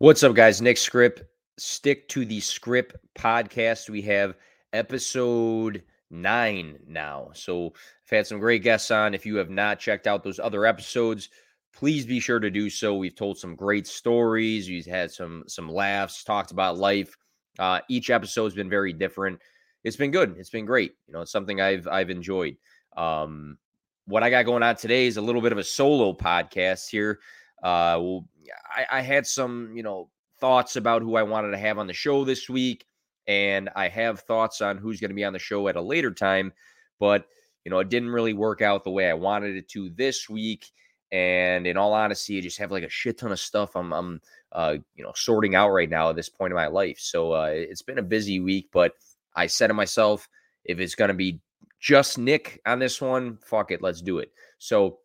[0.00, 0.62] What's up, guys?
[0.62, 1.24] Nick Skrip.
[1.56, 3.90] Stick to the Skrip podcast.
[3.90, 4.36] We have
[4.72, 7.30] episode nine now.
[7.34, 7.72] So
[8.06, 9.12] I've had some great guests on.
[9.12, 11.30] If you have not checked out those other episodes,
[11.74, 12.94] please be sure to do so.
[12.94, 14.68] We've told some great stories.
[14.68, 17.18] We've had some some laughs, talked about life.
[17.58, 19.40] Uh, each episode's been very different.
[19.82, 20.36] It's been good.
[20.38, 20.94] It's been great.
[21.08, 22.56] You know, it's something I've I've enjoyed.
[22.96, 23.58] Um,
[24.06, 27.18] what I got going on today is a little bit of a solo podcast here.
[27.64, 28.28] Uh, well,
[28.70, 30.10] I, I had some, you know,
[30.40, 32.86] thoughts about who I wanted to have on the show this week,
[33.26, 36.12] and I have thoughts on who's going to be on the show at a later
[36.12, 36.52] time.
[36.98, 37.26] But
[37.64, 40.70] you know, it didn't really work out the way I wanted it to this week.
[41.12, 44.20] And in all honesty, I just have like a shit ton of stuff I'm, I'm
[44.52, 46.98] uh, you know, sorting out right now at this point in my life.
[46.98, 48.92] So uh, it's been a busy week, but
[49.34, 50.28] I said to myself,
[50.64, 51.40] if it's going to be
[51.80, 54.32] just Nick on this one, fuck it, let's do it.
[54.58, 55.00] So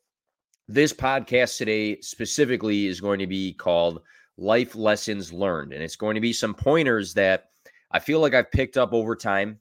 [0.67, 4.01] this podcast today specifically is going to be called
[4.37, 5.73] Life Lessons Learned.
[5.73, 7.49] And it's going to be some pointers that
[7.91, 9.59] I feel like I've picked up over time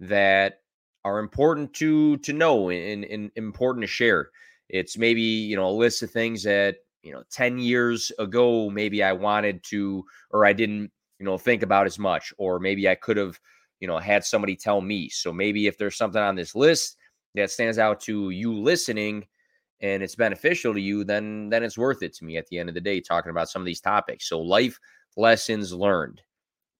[0.00, 0.60] that
[1.04, 4.30] are important to to know and, and important to share.
[4.68, 9.02] It's maybe, you know, a list of things that, you know, 10 years ago, maybe
[9.02, 12.94] I wanted to, or I didn't, you know, think about as much, or maybe I
[12.94, 13.38] could have,
[13.80, 15.08] you know, had somebody tell me.
[15.08, 16.96] So maybe if there's something on this list
[17.34, 19.26] that stands out to you listening,
[19.82, 22.68] and it's beneficial to you, then then it's worth it to me at the end
[22.68, 24.28] of the day talking about some of these topics.
[24.28, 24.78] So life
[25.16, 26.22] lessons learned.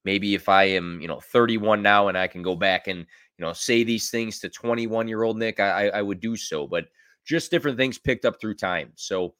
[0.04, 3.44] Maybe if I am, you know, 31 now and I can go back and, you
[3.44, 6.66] know, say these things to 21 year old Nick, I, I would do so.
[6.66, 6.86] But
[7.24, 8.92] just different things picked up through time.
[8.96, 9.34] So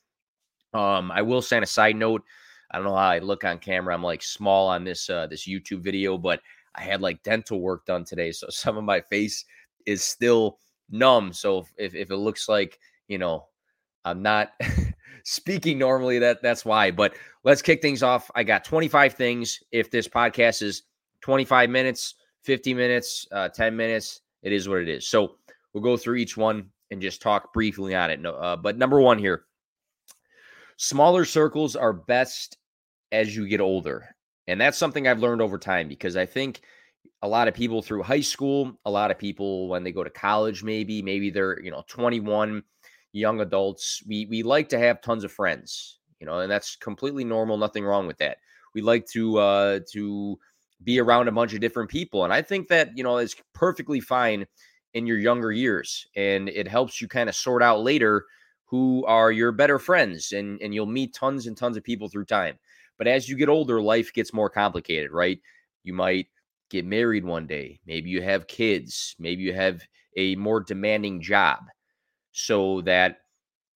[0.75, 2.23] um, I will send a side note.
[2.71, 3.95] I don't know how I look on camera.
[3.95, 6.41] I'm like small on this uh, this YouTube video, but
[6.75, 9.45] I had like dental work done today, so some of my face
[9.85, 10.59] is still
[10.91, 11.33] numb.
[11.33, 13.47] So if if it looks like you know
[14.05, 14.53] I'm not
[15.25, 16.19] speaking normally.
[16.19, 16.91] That that's why.
[16.91, 17.15] But
[17.45, 18.31] let's kick things off.
[18.35, 19.61] I got 25 things.
[19.71, 20.83] If this podcast is
[21.23, 22.15] 25 minutes,
[22.45, 25.09] 50 minutes, uh, 10 minutes, it is what it is.
[25.09, 25.37] So
[25.73, 28.21] we'll go through each one and just talk briefly on it.
[28.21, 29.45] No, uh, but number one here,
[30.77, 32.59] smaller circles are best
[33.13, 34.05] as you get older,
[34.47, 36.63] and that's something I've learned over time because I think
[37.23, 40.11] a lot of people through high school, a lot of people when they go to
[40.11, 42.63] college, maybe maybe they're you know 21
[43.13, 47.25] young adults, we we like to have tons of friends, you know, and that's completely
[47.25, 47.57] normal.
[47.57, 48.39] Nothing wrong with that.
[48.75, 50.39] We like to uh to
[50.83, 54.01] be around a bunch of different people, and I think that you know is perfectly
[54.01, 54.47] fine
[54.95, 58.25] in your younger years, and it helps you kind of sort out later
[58.67, 62.25] who are your better friends, and and you'll meet tons and tons of people through
[62.25, 62.59] time.
[62.99, 65.39] But as you get older, life gets more complicated, right?
[65.83, 66.29] You might
[66.71, 67.81] get married one day.
[67.87, 69.15] Maybe you have kids.
[69.19, 69.83] Maybe you have
[70.17, 71.59] a more demanding job
[72.33, 73.19] so that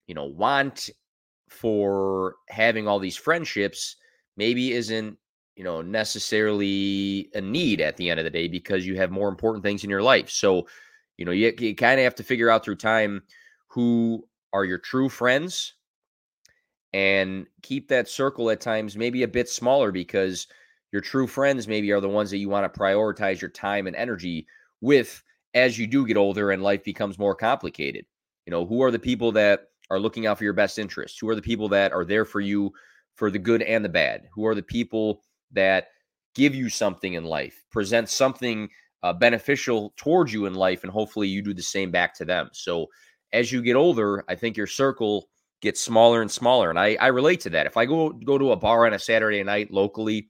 [0.06, 0.90] you know want
[1.48, 3.96] for having all these friendships
[4.36, 5.16] maybe isn't
[5.54, 9.28] you know necessarily a need at the end of the day because you have more
[9.28, 10.30] important things in your life.
[10.30, 10.66] So
[11.16, 13.22] you know you, you kind of have to figure out through time
[13.68, 15.74] who are your true friends
[16.92, 20.46] and keep that circle at times maybe a bit smaller because
[20.92, 23.96] your true friends maybe are the ones that you want to prioritize your time and
[23.96, 24.46] energy
[24.80, 28.06] with as you do get older and life becomes more complicated
[28.46, 31.18] you know, who are the people that are looking out for your best interests?
[31.18, 32.72] Who are the people that are there for you
[33.16, 34.28] for the good and the bad?
[34.34, 35.88] Who are the people that
[36.34, 38.68] give you something in life, present something
[39.02, 42.50] uh, beneficial towards you in life, and hopefully you do the same back to them.
[42.52, 42.86] So
[43.32, 45.28] as you get older, I think your circle
[45.62, 47.66] gets smaller and smaller, and I, I relate to that.
[47.66, 50.28] If I go go to a bar on a Saturday night locally,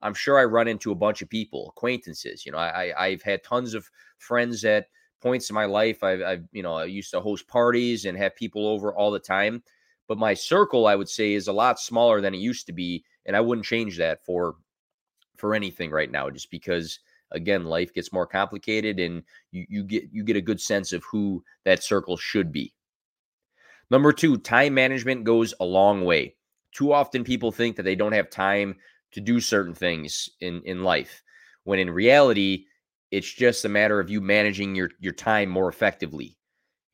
[0.00, 2.44] I'm sure I run into a bunch of people, acquaintances.
[2.46, 4.86] You know, I, I've had tons of friends that
[5.22, 6.02] points in my life.
[6.02, 9.20] I've, I've, you know, I used to host parties and have people over all the
[9.20, 9.62] time.
[10.08, 13.04] But my circle, I would say, is a lot smaller than it used to be,
[13.24, 14.56] and I wouldn't change that for
[15.36, 16.98] for anything right now, just because
[17.30, 19.22] again, life gets more complicated, and
[19.52, 22.74] you you get you get a good sense of who that circle should be.
[23.90, 26.34] Number two, time management goes a long way.
[26.72, 28.76] Too often, people think that they don't have time
[29.12, 31.22] to do certain things in in life,
[31.64, 32.66] when in reality,
[33.12, 36.36] it's just a matter of you managing your your time more effectively.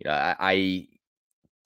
[0.01, 0.89] You know, I, I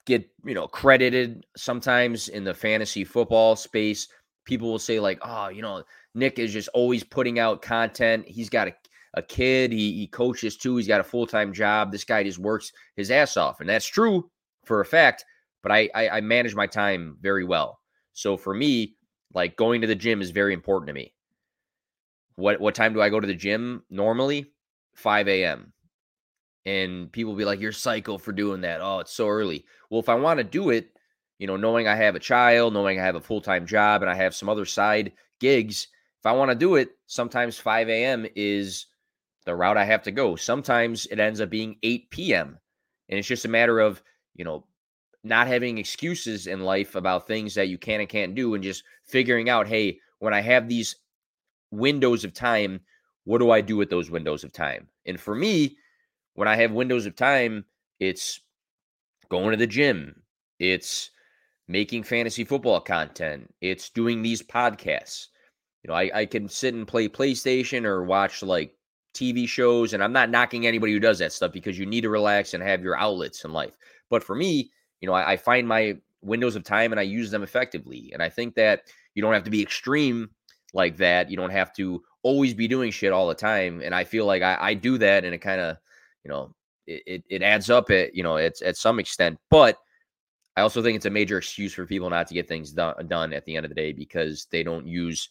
[0.05, 4.07] get you know credited sometimes in the fantasy football space.
[4.45, 5.83] People will say like, "Oh, you know,
[6.15, 8.25] Nick is just always putting out content.
[8.27, 8.75] He's got a
[9.15, 9.71] a kid.
[9.71, 10.77] He, he coaches too.
[10.77, 11.91] He's got a full time job.
[11.91, 14.29] This guy just works his ass off, and that's true
[14.65, 15.25] for a fact.
[15.63, 17.79] But I, I I manage my time very well.
[18.13, 18.95] So for me,
[19.33, 21.13] like going to the gym is very important to me.
[22.35, 24.51] What what time do I go to the gym normally?
[24.95, 25.73] 5 a.m.
[26.65, 29.65] And people be like, "You're psycho for doing that." Oh, it's so early.
[29.89, 30.91] Well, if I want to do it,
[31.39, 34.09] you know, knowing I have a child, knowing I have a full time job, and
[34.09, 35.87] I have some other side gigs,
[36.19, 38.25] if I want to do it, sometimes 5 a.m.
[38.35, 38.87] is
[39.45, 40.35] the route I have to go.
[40.35, 42.57] Sometimes it ends up being 8 p.m.
[43.09, 44.01] And it's just a matter of,
[44.35, 44.65] you know,
[45.23, 48.83] not having excuses in life about things that you can and can't do and just
[49.03, 50.95] figuring out, hey, when I have these
[51.73, 52.79] windows of time,
[53.25, 54.87] what do I do with those windows of time?
[55.05, 55.77] And for me,
[56.35, 57.65] when I have windows of time,
[57.99, 58.39] it's
[59.29, 60.21] going to the gym,
[60.59, 61.09] it's
[61.67, 65.27] making fantasy football content, it's doing these podcasts.
[65.83, 68.75] You know, I, I can sit and play PlayStation or watch like
[69.13, 72.09] TV shows, and I'm not knocking anybody who does that stuff because you need to
[72.09, 73.73] relax and have your outlets in life.
[74.09, 74.71] But for me,
[75.01, 78.11] you know, I, I find my windows of time and I use them effectively.
[78.13, 78.83] And I think that
[79.13, 80.29] you don't have to be extreme
[80.73, 81.29] like that.
[81.29, 83.81] You don't have to always be doing shit all the time.
[83.81, 85.77] And I feel like I, I do that and it kind of,
[86.23, 86.53] you know,
[86.87, 89.37] it, it, adds up at, you know, it's at some extent.
[89.49, 89.77] But
[90.55, 93.33] I also think it's a major excuse for people not to get things done, done
[93.33, 95.29] at the end of the day because they don't use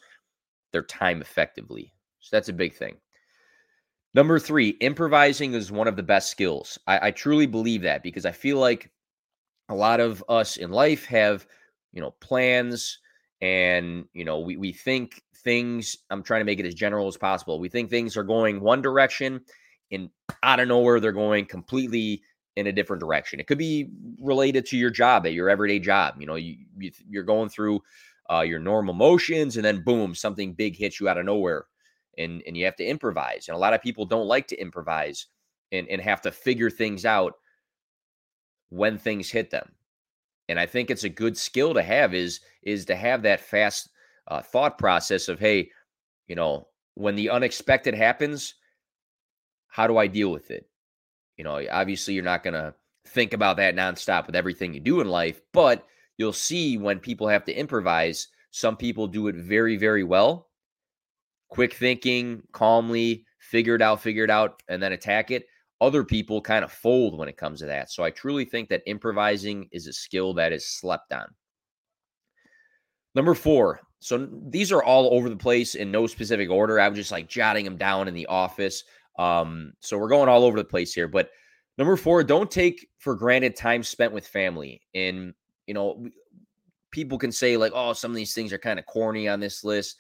[0.73, 1.93] their time effectively.
[2.21, 2.97] So that's a big thing.
[4.15, 6.79] Number three, improvising is one of the best skills.
[6.87, 8.91] I, I truly believe that because I feel like
[9.69, 11.47] a lot of us in life have,
[11.93, 12.99] you know, plans
[13.41, 17.17] and, you know, we, we think things, I'm trying to make it as general as
[17.17, 17.59] possible.
[17.59, 19.41] We think things are going one direction
[19.93, 20.09] and
[20.43, 22.23] out of nowhere, they're going completely
[22.57, 23.41] in a different direction.
[23.41, 26.17] It could be related to your job at your everyday job.
[26.19, 27.83] You know, you, you are going through
[28.31, 31.67] uh, your normal motions, and then boom, something big hits you out of nowhere,
[32.19, 33.49] and and you have to improvise.
[33.49, 35.27] And a lot of people don't like to improvise
[35.71, 37.35] and and have to figure things out
[38.71, 39.73] when things hit them.
[40.49, 43.91] And I think it's a good skill to have is is to have that fast
[44.29, 45.71] uh, thought process of hey,
[46.27, 48.55] you know, when the unexpected happens,
[49.69, 50.69] how do I deal with it?
[51.37, 52.75] You know, obviously you're not going to
[53.07, 55.87] think about that nonstop with everything you do in life, but
[56.19, 60.51] you'll see when people have to improvise, some people do it very, very well.
[61.49, 65.47] Quick thinking, calmly, figure it out, figure it out, and then attack it.
[65.81, 67.91] Other people kind of fold when it comes to that.
[67.91, 71.27] So I truly think that improvising is a skill that is slept on.
[73.15, 73.81] Number four.
[74.03, 76.81] So these are all over the place in no specific order.
[76.81, 78.83] I was just like jotting them down in the office.
[79.19, 81.07] Um, so we're going all over the place here.
[81.07, 81.31] But
[81.79, 84.83] number four, don't take for granted time spent with family.
[84.93, 85.35] And,
[85.67, 86.09] you know,
[86.91, 89.63] people can say, like, oh, some of these things are kind of corny on this
[89.63, 89.97] list.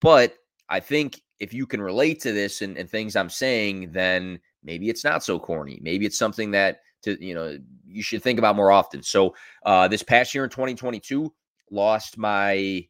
[0.00, 0.34] But
[0.70, 4.88] I think if you can relate to this and, and things I'm saying, then maybe
[4.88, 5.78] it's not so corny.
[5.82, 9.02] Maybe it's something that to you know you should think about more often.
[9.02, 9.34] So
[9.64, 11.32] uh, this past year in 2022,
[11.70, 12.86] lost my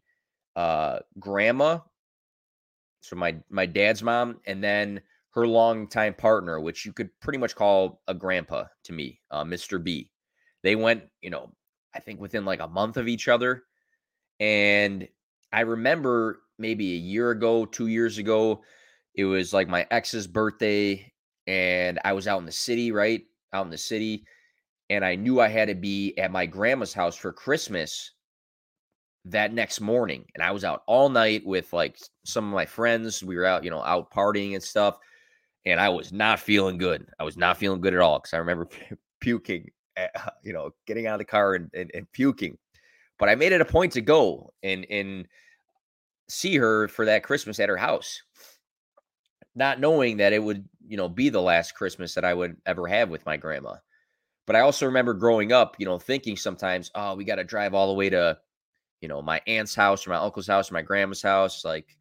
[0.57, 1.79] uh, grandma,
[3.01, 5.01] so my my dad's mom, and then
[5.33, 9.83] her longtime partner, which you could pretty much call a grandpa to me, uh, Mr.
[9.83, 10.11] B.
[10.63, 11.53] They went, you know,
[11.95, 13.65] I think within like a month of each other.
[14.41, 15.09] And
[15.53, 18.63] I remember maybe a year ago, two years ago,
[19.15, 21.13] it was like my ex's birthday,
[21.47, 23.23] and I was out in the city, right?
[23.53, 24.25] Out in the city.
[24.91, 28.13] And I knew I had to be at my grandma's house for Christmas
[29.27, 30.25] that next morning.
[30.35, 33.23] And I was out all night with like some of my friends.
[33.23, 34.99] We were out, you know, out partying and stuff
[35.65, 37.07] and I was not feeling good.
[37.19, 38.69] I was not feeling good at all because I remember
[39.21, 42.59] puking, eh, at, you know, getting out of the car and, and, and, puking.
[43.19, 45.29] But I made it a point to go and and
[46.29, 48.23] see her for that Christmas at her house,
[49.55, 52.87] not knowing that it would, you know, be the last Christmas that I would ever
[52.89, 53.75] have with my grandma.
[54.47, 57.75] But I also remember growing up, you know, thinking sometimes, oh, we got to drive
[57.75, 58.39] all the way to,
[59.03, 61.97] you know, my aunt's house or my uncle's house or my grandma's house, like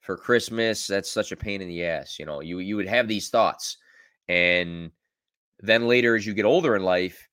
[0.00, 0.88] for Christmas.
[0.88, 2.18] That's such a pain in the ass.
[2.18, 3.78] You know, you you would have these thoughts,
[4.28, 4.92] and
[5.60, 7.28] then later as you get older in life,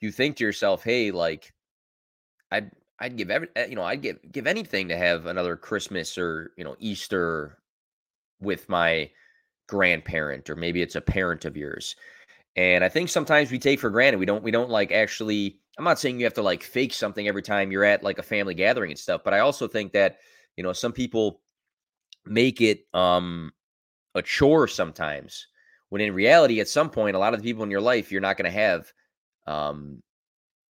[0.00, 1.52] you think to yourself, "Hey, like,
[2.50, 6.18] I'd I'd give every eh, you know I'd give give anything to have another Christmas
[6.18, 7.58] or you know Easter
[8.40, 9.10] with my
[9.68, 11.96] grandparent or maybe it's a parent of yours."
[12.56, 15.59] And I think sometimes we take for granted we don't we don't like actually.
[15.78, 18.22] I'm not saying you have to like fake something every time you're at like a
[18.22, 20.18] family gathering and stuff, but I also think that
[20.56, 21.40] you know, some people
[22.26, 23.52] make it um
[24.14, 25.46] a chore sometimes
[25.88, 28.20] when in reality at some point a lot of the people in your life you're
[28.20, 28.92] not going to have
[29.46, 30.02] um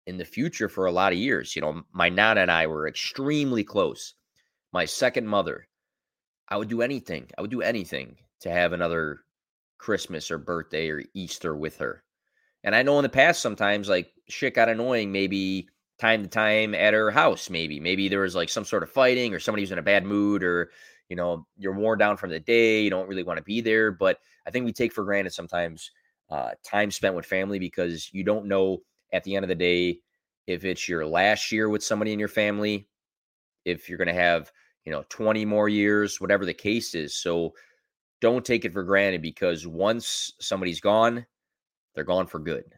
[0.06, 2.88] in the future for a lot of years you know my nana and i were
[2.88, 4.14] extremely close
[4.72, 5.66] my second mother
[6.48, 9.20] i would do anything i would do anything to have another
[9.78, 12.02] christmas or birthday or easter with her
[12.64, 15.68] and i know in the past sometimes like shit got annoying maybe
[15.99, 19.35] time to time at her house maybe maybe there was like some sort of fighting
[19.35, 20.70] or somebody was in a bad mood or
[21.08, 23.90] you know you're worn down from the day you don't really want to be there
[23.90, 25.90] but i think we take for granted sometimes
[26.30, 28.78] uh, time spent with family because you don't know
[29.12, 29.99] at the end of the day
[30.49, 32.88] if it's your last year with somebody in your family,
[33.66, 34.50] if you're going to have,
[34.85, 37.14] you know, 20 more years, whatever the case is.
[37.14, 37.52] So
[38.23, 41.26] don't take it for granted because once somebody's gone,
[41.94, 42.77] they're gone for good.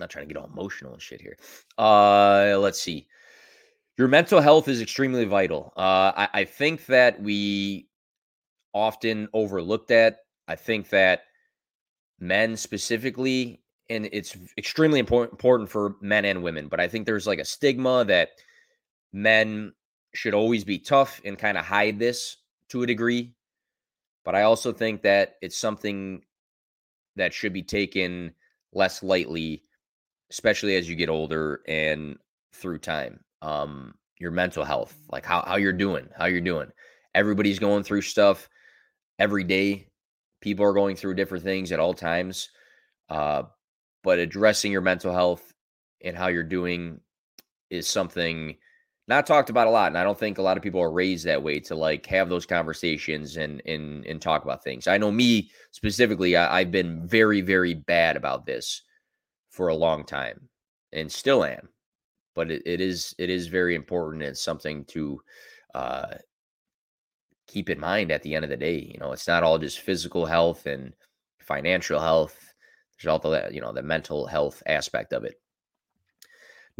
[0.00, 1.36] Not trying to get all emotional and shit here.
[1.78, 3.06] Uh, let's see.
[3.98, 5.72] Your mental health is extremely vital.
[5.76, 7.88] Uh, I, I think that we
[8.72, 10.20] often overlook that.
[10.48, 11.24] I think that
[12.18, 17.26] men specifically, and it's extremely important important for men and women, but I think there's
[17.26, 18.30] like a stigma that
[19.12, 19.72] men
[20.14, 22.38] should always be tough and kind of hide this
[22.68, 23.32] to a degree.
[24.24, 26.22] But I also think that it's something
[27.16, 28.32] that should be taken
[28.72, 29.62] less lightly,
[30.30, 32.16] especially as you get older and
[32.52, 33.20] through time.
[33.42, 36.70] Um, your mental health, like how, how you're doing, how you're doing.
[37.14, 38.48] Everybody's going through stuff
[39.18, 39.88] every day.
[40.40, 42.50] People are going through different things at all times.
[43.08, 43.44] Uh,
[44.02, 45.52] but addressing your mental health
[46.04, 47.00] and how you're doing
[47.70, 48.56] is something
[49.08, 51.26] not talked about a lot and i don't think a lot of people are raised
[51.26, 55.10] that way to like have those conversations and and and talk about things i know
[55.10, 58.82] me specifically I, have been very very bad about this
[59.50, 60.48] for a long time
[60.92, 61.68] and still am
[62.34, 65.20] but it, it is it is very important and something to
[65.74, 66.14] uh
[67.46, 69.80] keep in mind at the end of the day you know it's not all just
[69.80, 70.92] physical health and
[71.40, 72.54] financial health
[72.96, 75.40] there's also that you know the mental health aspect of it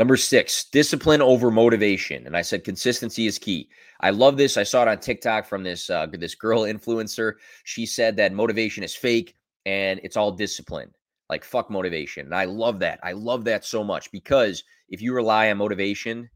[0.01, 2.27] Number six, discipline over motivation.
[2.27, 3.69] And I said consistency is key.
[4.01, 4.57] I love this.
[4.57, 7.35] I saw it on TikTok from this uh, this girl influencer.
[7.65, 9.37] She said that motivation is fake
[9.67, 10.91] and it's all discipline.
[11.31, 12.27] Like fuck motivation.
[12.27, 12.99] And I love that.
[13.05, 16.29] I love that so much because if you rely on motivation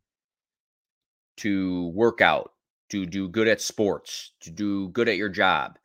[1.39, 2.53] to work out,
[2.91, 5.79] to do good at sports, to do good at your job,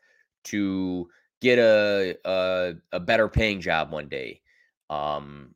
[0.43, 1.09] to
[1.41, 4.41] get a a, a better paying job one day,
[4.91, 5.55] um,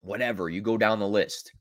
[0.00, 1.52] whatever, you go down the list.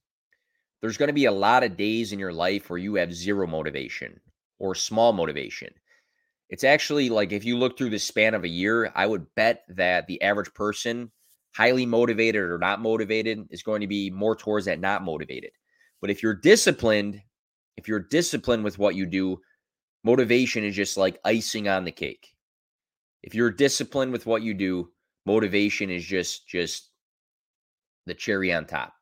[0.80, 3.46] There's going to be a lot of days in your life where you have zero
[3.48, 4.18] motivation
[4.60, 5.74] or small motivation.
[6.51, 9.63] It's actually like if you look through the span of a year, I would bet
[9.70, 11.10] that the average person,
[11.55, 15.51] highly motivated or not motivated, is going to be more towards that not motivated.
[16.01, 17.22] But if you're disciplined,
[17.77, 19.39] if you're disciplined with what you do,
[20.03, 22.27] motivation is just like icing on the cake.
[23.24, 24.91] If you're disciplined with what you do,
[25.25, 26.89] motivation is just just
[28.08, 28.93] the cherry on top.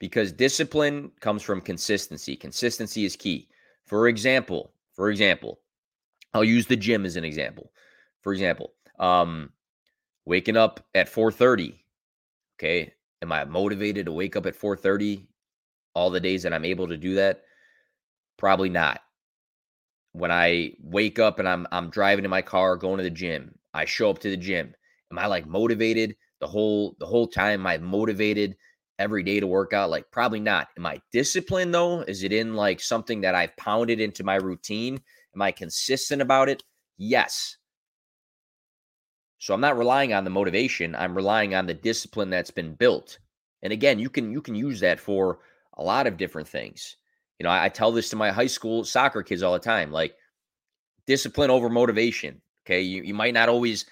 [0.00, 2.34] Because discipline comes from consistency.
[2.34, 3.48] Consistency is key.
[3.86, 5.60] For example, for example,
[6.34, 7.72] I'll use the gym as an example.
[8.22, 9.50] For example, um,
[10.26, 11.84] waking up at 4:30.
[12.58, 15.28] Okay, am I motivated to wake up at 4:30
[15.94, 17.42] all the days that I'm able to do that?
[18.38, 19.00] Probably not.
[20.12, 23.58] When I wake up and I'm I'm driving in my car going to the gym,
[23.74, 24.74] I show up to the gym.
[25.12, 27.60] Am I like motivated the whole the whole time?
[27.60, 28.56] Am I motivated
[28.98, 29.90] every day to work out?
[29.90, 30.68] Like probably not.
[30.76, 32.00] Am I disciplined though?
[32.02, 35.00] Is it in like something that I've pounded into my routine?
[35.34, 36.62] Am I consistent about it?
[36.98, 37.56] Yes.
[39.38, 40.94] So I'm not relying on the motivation.
[40.94, 43.18] I'm relying on the discipline that's been built.
[43.62, 45.38] And again, you can you can use that for
[45.74, 46.96] a lot of different things.
[47.38, 49.90] You know, I, I tell this to my high school soccer kids all the time,
[49.90, 50.14] like
[51.06, 52.40] discipline over motivation.
[52.66, 52.82] Okay.
[52.82, 53.86] You, you might not always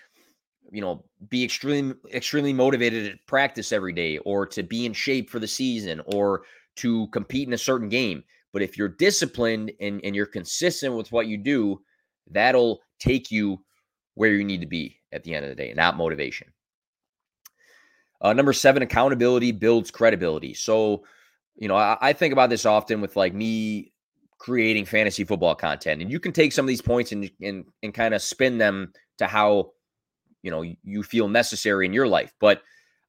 [0.71, 5.31] you know, be extremely extremely motivated to practice every day or to be in shape
[5.31, 6.43] for the season or
[6.77, 8.23] to compete in a certain game.
[8.53, 11.81] But if you're disciplined and, and you're consistent with what you do,
[12.31, 13.63] that'll take you
[14.15, 16.49] where you need to be at the end of the day, not motivation.
[18.21, 20.55] Uh, number seven, accountability builds credibility.
[20.55, 21.05] So,
[21.57, 23.93] you know, I, I think about this often with like me
[24.39, 27.95] creating fantasy football content, and you can take some of these points and and, and
[27.95, 29.73] kind of spin them to how
[30.43, 32.63] you know you feel necessary in your life but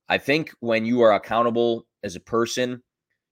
[0.09, 2.81] i think when you are accountable as a person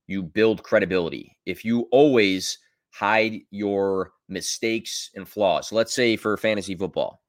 [0.07, 2.59] you build credibility if you always
[2.91, 7.21] hide your mistakes and flaws let's say for fantasy football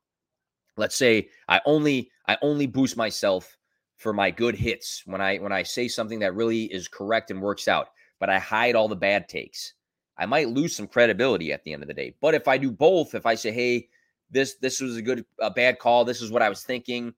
[0.77, 3.57] let's say i only i only boost myself
[3.97, 7.41] for my good hits when i when i say something that really is correct and
[7.41, 9.75] works out but i hide all the bad takes
[10.17, 12.71] i might lose some credibility at the end of the day but if i do
[12.71, 13.89] both if i say hey
[14.31, 16.05] this this was a good a bad call.
[16.05, 17.15] This is what I was thinking.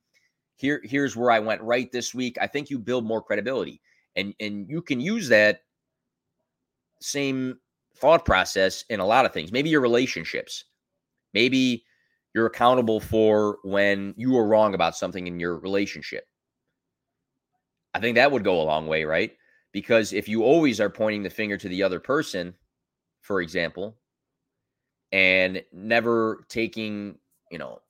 [0.57, 2.37] Here here's where I went right this week.
[2.41, 3.81] I think you build more credibility.
[4.17, 5.61] And and you can use that
[7.01, 7.59] same
[7.97, 9.53] thought process in a lot of things.
[9.53, 10.65] Maybe your relationships.
[11.35, 11.85] Maybe
[12.35, 16.25] you're accountable for when you were wrong about something in your relationship.
[17.95, 19.33] I think that would go a long way, right?
[19.73, 22.55] Because if you always are pointing the finger to the other person,
[23.21, 23.97] for example,
[25.13, 27.19] and never taking,
[27.51, 27.81] you know,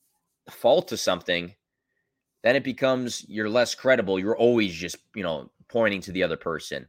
[0.51, 1.55] fault to something,
[2.43, 4.19] then it becomes you're less credible.
[4.19, 6.87] You're always just, you know, pointing to the other person.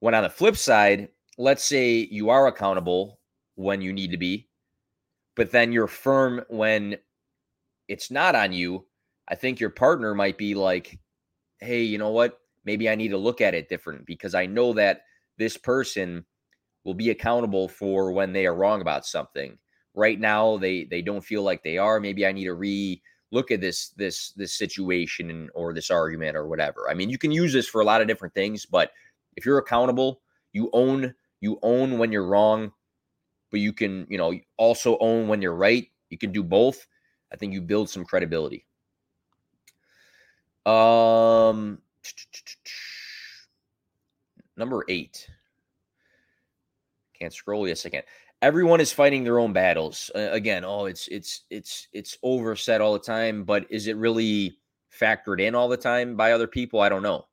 [0.00, 3.20] When on the flip side, let's say you are accountable
[3.54, 4.48] when you need to be,
[5.36, 6.96] but then you're firm when
[7.88, 8.86] it's not on you.
[9.28, 10.98] I think your partner might be like,
[11.60, 12.38] hey, you know what?
[12.64, 15.02] Maybe I need to look at it different because I know that
[15.38, 16.24] this person
[16.84, 19.58] will be accountable for when they are wrong about something.
[19.94, 22.00] Right now, they they don't feel like they are.
[22.00, 26.46] Maybe I need to re look at this this this situation or this argument or
[26.46, 26.88] whatever.
[26.90, 28.92] I mean, you can use this for a lot of different things, but
[29.36, 30.20] if you're accountable,
[30.52, 32.72] you own you own when you're wrong,
[33.50, 35.88] but you can, you know, also own when you're right.
[36.10, 36.86] You can do both.
[37.32, 38.66] I think you build some credibility.
[40.66, 41.80] Um
[44.56, 45.28] number 8.
[47.18, 48.02] Can't scroll yes can
[48.42, 50.10] everyone is fighting their own battles.
[50.14, 54.58] Uh, again, oh, it's it's it's it's overset all the time, but is it really
[54.98, 56.80] factored in all the time by other people?
[56.80, 57.26] I don't know.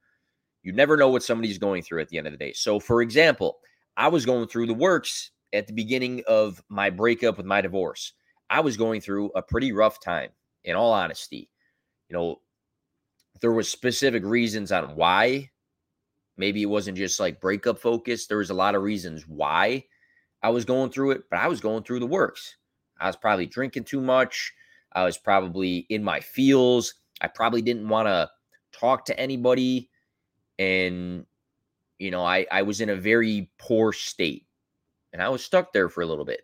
[0.63, 2.53] You never know what somebody's going through at the end of the day.
[2.53, 3.59] So, for example,
[3.95, 8.13] I was going through the works at the beginning of my breakup with my divorce.
[8.49, 10.29] I was going through a pretty rough time,
[10.63, 11.49] in all honesty.
[12.09, 12.41] You know,
[13.41, 15.51] there was specific reasons on why.
[16.37, 18.29] Maybe it wasn't just like breakup focused.
[18.29, 19.85] There was a lot of reasons why
[20.41, 22.55] I was going through it, but I was going through the works.
[22.99, 24.53] I was probably drinking too much.
[24.91, 26.93] I was probably in my feels.
[27.21, 28.29] I probably didn't want to
[28.71, 29.89] talk to anybody.
[30.59, 31.25] And,
[31.99, 34.45] you know, I, I was in a very poor state
[35.13, 36.41] and I was stuck there for a little bit.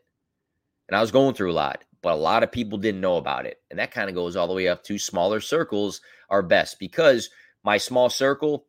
[0.88, 3.46] And I was going through a lot, but a lot of people didn't know about
[3.46, 3.58] it.
[3.70, 7.30] And that kind of goes all the way up to smaller circles are best because
[7.64, 8.66] my small circle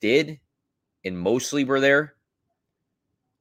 [0.00, 0.40] did
[1.04, 2.14] and mostly were there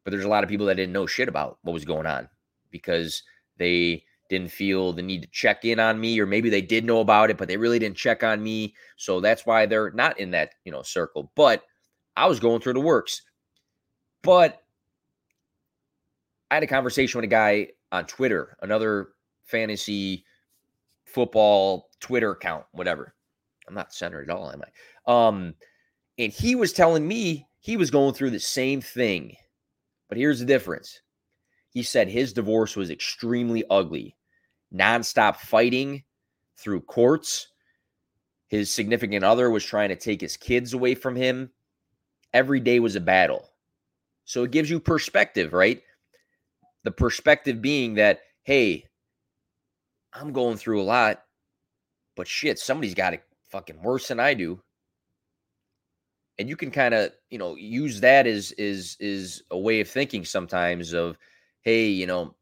[0.10, 2.28] but there's a lot of people that didn't know shit about what was going on
[2.72, 3.22] because
[3.58, 7.00] they didn't feel the need to check in on me or maybe they did know
[7.00, 8.74] about it but they really didn't check on me.
[8.98, 11.32] So that's why they're not in that you know circle.
[11.36, 11.64] But
[12.18, 13.22] i was going through the works.
[14.24, 14.64] But
[16.50, 19.10] i had a conversation with a guy on twitter another
[19.44, 20.26] fantasy
[21.06, 23.14] football twitter account whatever.
[23.68, 25.30] I'm not centered at all am i?
[25.30, 25.54] Um
[26.18, 29.36] and he was telling me he was going through the same thing
[30.10, 31.02] but here's the difference.
[31.70, 34.18] He said his divorce was extremely ugly,
[34.74, 36.04] nonstop fighting
[36.58, 37.48] through courts.
[38.48, 41.52] His significant other was trying to take his kids away from him.
[42.34, 43.48] Every day was a battle.
[44.26, 45.82] So it gives you perspective, right?
[46.84, 48.86] The perspective being that, hey,
[50.12, 51.24] I'm going through a lot,
[52.16, 54.62] but shit, somebody's got it fucking worse than I do
[56.40, 59.90] and you can kind of you know use that as is is a way of
[59.90, 61.18] thinking sometimes of
[61.62, 62.34] hey you know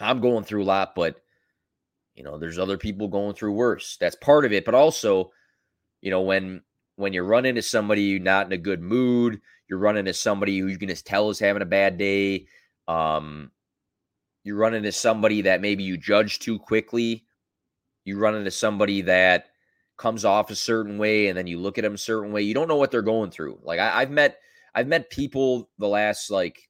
[0.00, 1.22] i'm going through a lot but
[2.14, 3.96] you know there's other people going through worse.
[3.98, 5.32] That's part of it but also
[6.00, 6.62] you know when
[6.96, 10.58] when you're running into somebody you're not in a good mood you're running into somebody
[10.58, 12.46] who you can just tell is having a bad day
[12.86, 13.50] um
[14.44, 17.24] you run into somebody that maybe you judge too quickly
[18.04, 19.46] you run into somebody that
[19.96, 22.42] comes off a certain way and then you look at them a certain way.
[22.42, 23.58] You don't know what they're going through.
[23.62, 24.38] Like I, I've met
[24.74, 26.68] I've met people the last like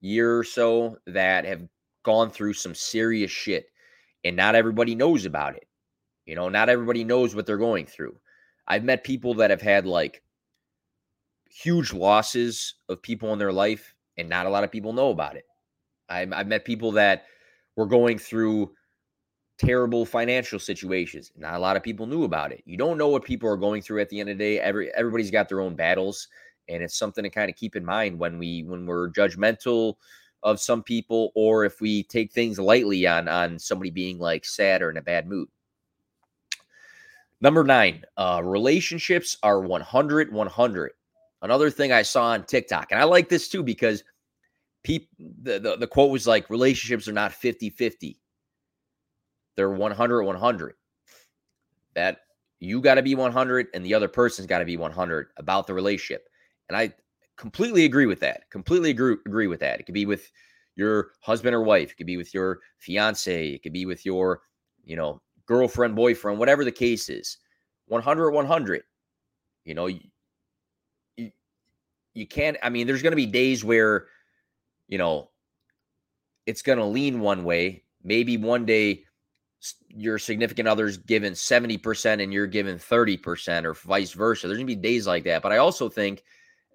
[0.00, 1.62] year or so that have
[2.04, 3.66] gone through some serious shit
[4.24, 5.66] and not everybody knows about it.
[6.26, 8.16] You know, not everybody knows what they're going through.
[8.66, 10.22] I've met people that have had like
[11.48, 15.36] huge losses of people in their life and not a lot of people know about
[15.36, 15.44] it.
[16.08, 17.24] I've, I've met people that
[17.76, 18.72] were going through
[19.58, 21.32] terrible financial situations.
[21.36, 22.62] Not a lot of people knew about it.
[22.66, 24.60] You don't know what people are going through at the end of the day.
[24.60, 26.28] Every everybody's got their own battles,
[26.68, 29.94] and it's something to kind of keep in mind when we when we're judgmental
[30.42, 34.82] of some people or if we take things lightly on on somebody being like sad
[34.82, 35.48] or in a bad mood.
[37.40, 40.92] Number 9, uh relationships are 100 100.
[41.42, 44.04] Another thing I saw on TikTok and I like this too because
[44.84, 45.08] people
[45.42, 48.16] the, the, the quote was like relationships are not 50-50
[49.56, 50.74] they're 100 100.
[51.94, 52.18] That
[52.60, 55.74] you got to be 100 and the other person's got to be 100 about the
[55.74, 56.28] relationship.
[56.68, 56.92] And I
[57.36, 58.48] completely agree with that.
[58.50, 59.80] Completely agree, agree with that.
[59.80, 60.30] It could be with
[60.74, 64.42] your husband or wife, it could be with your fiance, it could be with your,
[64.84, 67.38] you know, girlfriend, boyfriend, whatever the case is.
[67.86, 68.82] 100 100.
[69.64, 70.00] You know, you,
[71.16, 71.30] you,
[72.14, 74.06] you can't I mean there's going to be days where
[74.88, 75.30] you know
[76.46, 77.84] it's going to lean one way.
[78.02, 79.04] Maybe one day
[79.88, 84.46] your significant other's given 70% and you're given 30% or vice versa.
[84.46, 85.42] There's going to be days like that.
[85.42, 86.22] But I also think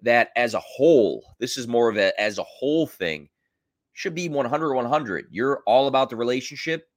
[0.02, 3.28] that as a whole, this is more of a as a whole thing,
[3.92, 5.26] should be 100 100.
[5.30, 6.88] You're all about the relationship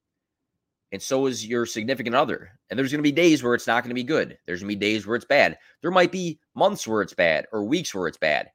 [0.91, 2.51] And so is your significant other.
[2.69, 4.37] And there's going to be days where it's not going to be good.
[4.45, 5.57] There's going to be days where it's bad.
[5.81, 8.49] There might be months where it's bad or weeks where it's bad.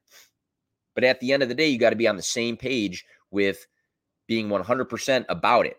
[0.95, 3.05] But at the end of the day, you got to be on the same page
[3.31, 3.67] with
[4.27, 5.77] being 100% about it.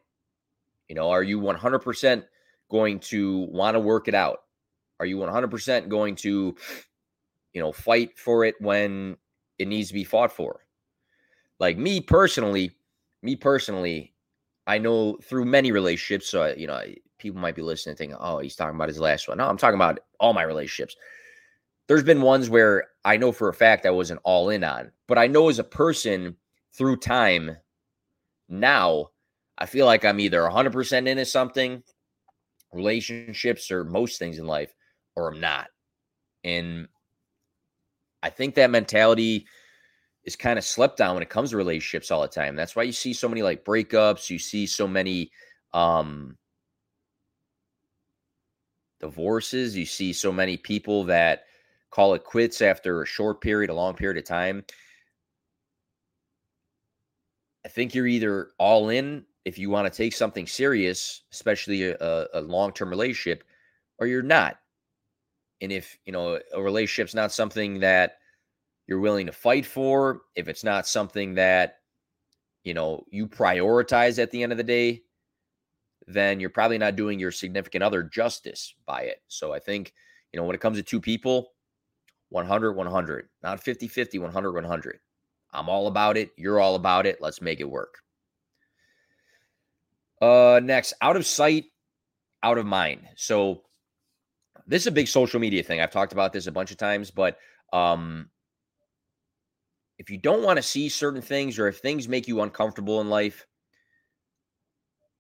[0.91, 2.25] You know, are you 100%
[2.69, 4.39] going to want to work it out?
[4.99, 6.53] Are you 100% going to,
[7.53, 9.15] you know, fight for it when
[9.57, 10.65] it needs to be fought for?
[11.59, 12.71] Like me personally,
[13.21, 14.13] me personally,
[14.67, 16.27] I know through many relationships.
[16.27, 16.81] So, you know,
[17.19, 19.37] people might be listening thinking, oh, he's talking about his last one.
[19.37, 20.97] No, I'm talking about all my relationships.
[21.87, 25.17] There's been ones where I know for a fact I wasn't all in on, but
[25.17, 26.35] I know as a person
[26.73, 27.55] through time
[28.49, 29.11] now,
[29.61, 31.83] I feel like I'm either 100% into something,
[32.73, 34.73] relationships, or most things in life,
[35.15, 35.67] or I'm not.
[36.43, 36.87] And
[38.23, 39.45] I think that mentality
[40.23, 42.55] is kind of slept on when it comes to relationships all the time.
[42.55, 45.29] That's why you see so many like breakups, you see so many
[45.73, 46.39] um
[48.99, 51.43] divorces, you see so many people that
[51.91, 54.65] call it quits after a short period, a long period of time.
[57.63, 62.27] I think you're either all in if you want to take something serious, especially a,
[62.33, 63.43] a long-term relationship,
[63.97, 64.57] or you're not.
[65.61, 68.17] And if you know a relationship's not something that
[68.87, 71.77] you're willing to fight for, if it's not something that
[72.63, 75.03] you know you prioritize at the end of the day,
[76.07, 79.21] then you're probably not doing your significant other justice by it.
[79.27, 79.93] So I think,
[80.31, 81.53] you know, when it comes to two people,
[82.29, 84.99] 100 100, not 50 50, 100 100.
[85.53, 86.31] I'm all about it.
[86.37, 87.21] You're all about it.
[87.21, 87.99] Let's make it work.
[90.21, 91.65] Uh next, out of sight,
[92.43, 93.01] out of mind.
[93.15, 93.63] So
[94.67, 95.81] this is a big social media thing.
[95.81, 97.37] I've talked about this a bunch of times, but
[97.73, 98.29] um
[99.97, 103.09] if you don't want to see certain things or if things make you uncomfortable in
[103.09, 103.45] life,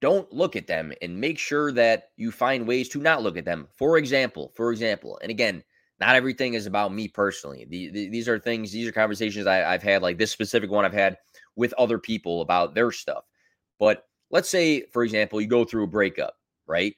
[0.01, 3.45] don't look at them and make sure that you find ways to not look at
[3.45, 3.67] them.
[3.77, 5.63] For example, for example, and again,
[5.99, 7.67] not everything is about me personally.
[7.69, 10.83] The, the, these are things, these are conversations I, I've had, like this specific one
[10.83, 11.17] I've had
[11.55, 13.23] with other people about their stuff.
[13.79, 16.95] But let's say, for example, you go through a breakup, right?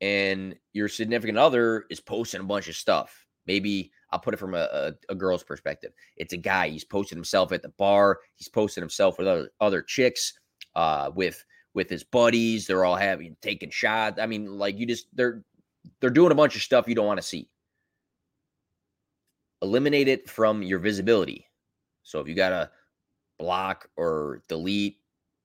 [0.00, 3.26] And your significant other is posting a bunch of stuff.
[3.46, 5.92] Maybe I'll put it from a, a, a, girl's perspective.
[6.16, 6.68] It's a guy.
[6.68, 8.20] He's posted himself at the bar.
[8.36, 10.32] He's posted himself with other, other chicks,
[10.74, 12.66] uh, with with his buddies.
[12.66, 14.18] They're all having taking shots.
[14.20, 15.42] I mean, like you just they're
[16.00, 17.48] they're doing a bunch of stuff you don't want to see.
[19.62, 21.46] Eliminate it from your visibility.
[22.02, 22.70] So if you gotta
[23.38, 24.99] block or delete,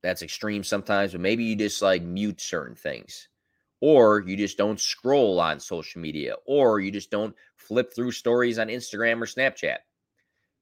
[0.06, 3.28] that's extreme sometimes, but maybe you just like mute certain things
[3.82, 8.58] or you just don't scroll on social media, or you just don't flip through stories
[8.58, 9.78] on Instagram or Snapchat.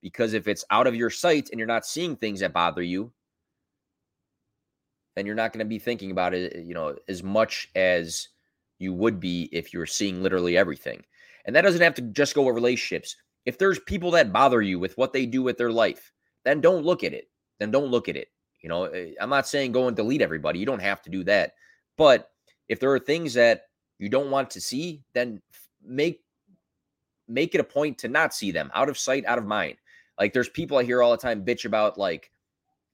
[0.01, 3.13] Because if it's out of your sight and you're not seeing things that bother you,
[5.15, 8.27] then you're not going to be thinking about it, eh, you know, as much as
[8.77, 11.01] you would be if you're seeing literally everything.
[11.45, 13.15] And that doesn't have to just go with relationships.
[13.45, 16.11] If there's people that bother you with what they do with their life,
[16.43, 17.29] then don't look at it.
[17.61, 18.27] Then don't look at it.
[18.63, 20.57] You know, eh, I'm not saying go and delete everybody.
[20.57, 21.53] You don't have to do that.
[21.97, 22.31] But
[22.69, 23.63] if there are things that
[23.99, 25.41] you don't want to see, then
[25.85, 26.21] make
[27.27, 29.75] make it a point to not see them out of sight, out of mind.
[30.19, 32.31] Like there's people I hear all the time bitch about like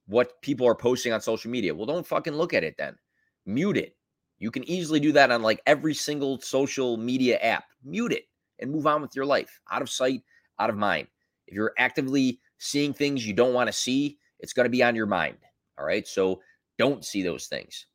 [0.08, 1.73] what people are posting on social media.
[1.73, 2.95] Well, don't fucking look at it then.
[3.45, 3.95] Mute it.
[4.39, 7.65] You can easily do that on like every single social media app.
[7.84, 8.23] Mute it
[8.60, 9.60] and move on with your life.
[9.71, 10.23] Out of sight,
[10.60, 11.08] out of mind.
[11.47, 14.95] If you're actively seeing things you don't want to see, it's going to be on
[14.95, 15.38] your mind.
[15.80, 16.08] All right.
[16.08, 16.42] So
[16.78, 17.86] don't see those things.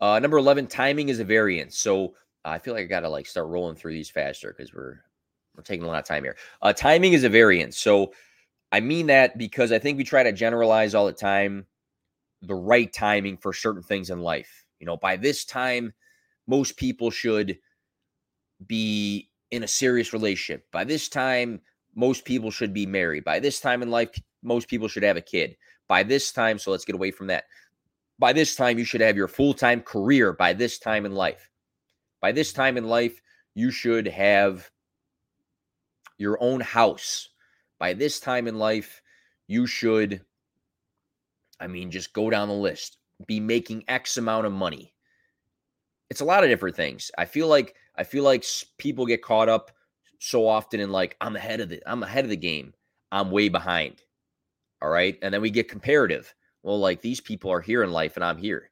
[0.00, 1.78] Uh, number 11, timing is a variance.
[1.78, 2.14] So
[2.44, 5.00] I feel like I got to like start rolling through these faster because we're
[5.56, 6.36] we're taking a lot of time here.
[6.62, 7.78] Uh, timing is a variance.
[7.78, 8.12] So
[8.72, 11.66] I mean that because I think we try to generalize all the time
[12.42, 14.64] the right timing for certain things in life.
[14.80, 15.94] You know, by this time,
[16.46, 17.58] most people should
[18.66, 20.70] be in a serious relationship.
[20.72, 21.60] By this time,
[21.94, 23.24] most people should be married.
[23.24, 24.10] By this time in life,
[24.42, 25.56] most people should have a kid.
[25.88, 27.44] By this time, so let's get away from that
[28.18, 31.50] by this time, you should have your full time career by this time in life.
[32.20, 33.20] By this time in life,
[33.54, 34.70] you should have
[36.18, 37.28] your own house.
[37.78, 39.02] By this time in life,
[39.46, 40.22] you should,
[41.60, 44.94] I mean, just go down the list, be making X amount of money.
[46.08, 47.10] It's a lot of different things.
[47.18, 48.44] I feel like I feel like
[48.78, 49.72] people get caught up
[50.20, 52.74] so often in like I'm ahead of the I'm ahead of the game.
[53.10, 54.02] I'm way behind.
[54.84, 55.18] All right?
[55.22, 58.38] And then we get comparative well, like these people are here in life and I'm
[58.38, 58.70] here.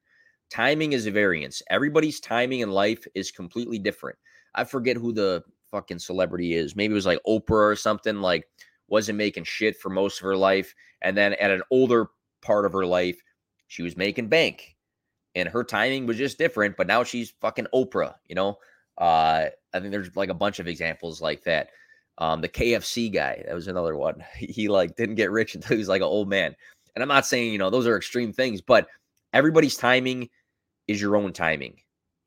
[0.51, 1.63] Timing is a variance.
[1.71, 4.19] Everybody's timing in life is completely different.
[4.55, 6.75] I forget who the fucking celebrity is.
[6.75, 8.49] Maybe it was like Oprah or something, like
[8.89, 10.75] wasn't making shit for most of her life.
[11.03, 12.09] And then at an older
[12.41, 13.21] part of her life,
[13.69, 14.77] she was making bank.
[15.35, 18.59] and her timing was just different, but now she's fucking Oprah, you know?
[18.99, 21.71] Uh, I think there's like a bunch of examples like that.
[22.23, 24.25] Um, the KFC guy, that was another one.
[24.37, 26.55] He, like didn't get rich until he was like an old man.
[26.95, 28.87] And I'm not saying, you know, those are extreme things, but
[29.33, 30.29] everybody's timing
[30.87, 31.81] is your own timing.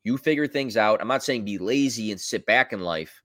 [0.03, 0.99] You figure things out.
[0.99, 3.21] I'm not saying be lazy and sit back in life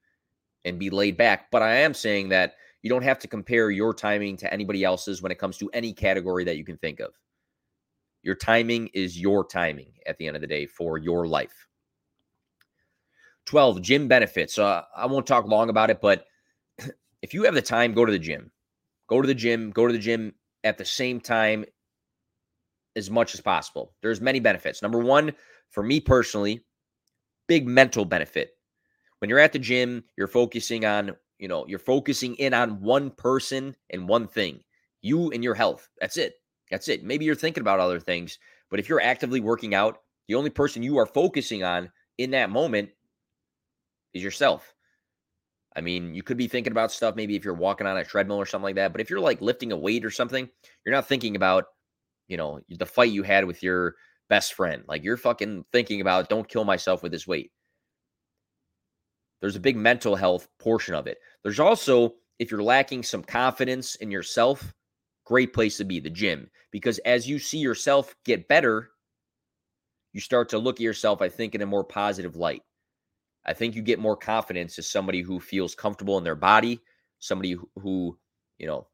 [0.64, 3.92] and be laid back, but I am saying that you don't have to compare your
[3.92, 7.12] timing to anybody else's when it comes to any category that you can think of.
[8.22, 11.66] Your timing is your timing at the end of the day for your life.
[13.46, 14.56] 12, gym benefits.
[14.56, 16.26] Uh, I won't talk long about it, but
[17.22, 18.50] if you have the time, go to the gym.
[19.09, 21.64] Go to the gym, go to the gym at the same time
[22.96, 23.94] as much as possible.
[24.02, 24.83] There's many benefits.
[24.83, 25.33] Number one,
[25.70, 26.64] for me personally,
[27.48, 28.50] big mental benefit.
[29.18, 33.11] When you're at the gym, you're focusing on, you know, you're focusing in on one
[33.11, 34.61] person and one thing,
[35.02, 35.88] you and your health.
[36.00, 36.35] That's it.
[36.70, 37.04] That's it.
[37.04, 38.38] Maybe you're thinking about other things,
[38.70, 42.50] but if you're actively working out, the only person you are focusing on in that
[42.50, 42.90] moment
[44.14, 44.74] is yourself.
[45.81, 48.37] I mean, you could be thinking about stuff maybe if you're walking on a treadmill
[48.37, 50.47] or something like that, but if you're like lifting a weight or something,
[50.85, 51.64] you're not thinking about,
[52.29, 53.95] you know, the fight you had with your
[54.29, 54.85] best friend.
[54.87, 57.51] Like you're fucking thinking about don't kill myself with this weight.
[59.40, 61.16] There's a big mental health portion of it.
[61.45, 64.75] There's also if you're lacking some confidence in yourself,
[65.25, 68.90] great place to be the gym because as you see yourself get better,
[70.12, 72.61] you start to look at yourself I think in a more positive light.
[73.46, 76.81] I think you get more confidence as somebody who feels comfortable in their body,
[77.18, 78.18] somebody who,
[78.59, 78.87] you know,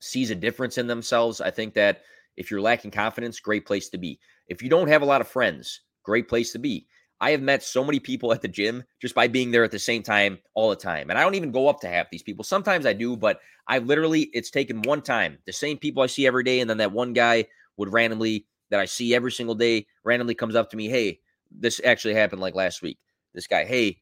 [0.00, 1.40] sees a difference in themselves.
[1.40, 2.02] I think that
[2.36, 4.20] if you're lacking confidence, great place to be.
[4.48, 6.86] If you don't have a lot of friends, great place to be.
[7.20, 9.78] I have met so many people at the gym just by being there at the
[9.78, 11.08] same time all the time.
[11.08, 12.44] And I don't even go up to half these people.
[12.44, 15.38] Sometimes I do, but I literally, it's taken one time.
[15.46, 16.60] The same people I see every day.
[16.60, 17.46] And then that one guy
[17.78, 21.80] would randomly, that I see every single day, randomly comes up to me, Hey, this
[21.84, 22.98] actually happened like last week
[23.34, 24.00] this guy, hey,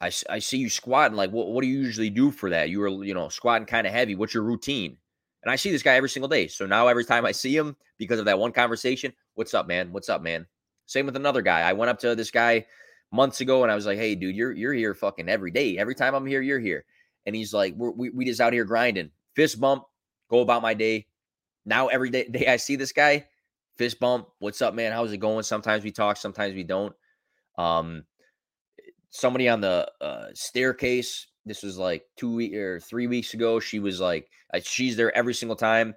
[0.00, 1.16] I, I see you squatting.
[1.16, 2.70] Like, what, what do you usually do for that?
[2.70, 4.14] You were, you know, squatting kind of heavy.
[4.14, 4.96] What's your routine?
[5.42, 6.48] And I see this guy every single day.
[6.48, 9.92] So now every time I see him, because of that one conversation, what's up, man?
[9.92, 10.46] What's up, man?
[10.86, 11.60] Same with another guy.
[11.60, 12.66] I went up to this guy
[13.12, 15.78] months ago and I was like, hey, dude, you're you're here fucking every day.
[15.78, 16.84] Every time I'm here, you're here.
[17.26, 19.10] And he's like, we we just out here grinding.
[19.36, 19.84] Fist bump,
[20.30, 21.06] go about my day.
[21.64, 23.26] Now every day, day I see this guy,
[23.76, 24.28] fist bump.
[24.38, 24.92] What's up, man?
[24.92, 25.42] How's it going?
[25.44, 26.94] Sometimes we talk, sometimes we don't.
[27.56, 28.04] Um,
[29.14, 31.28] somebody on the uh, staircase.
[31.46, 33.60] This was like two weeks or three weeks ago.
[33.60, 35.94] She was like, uh, she's there every single time.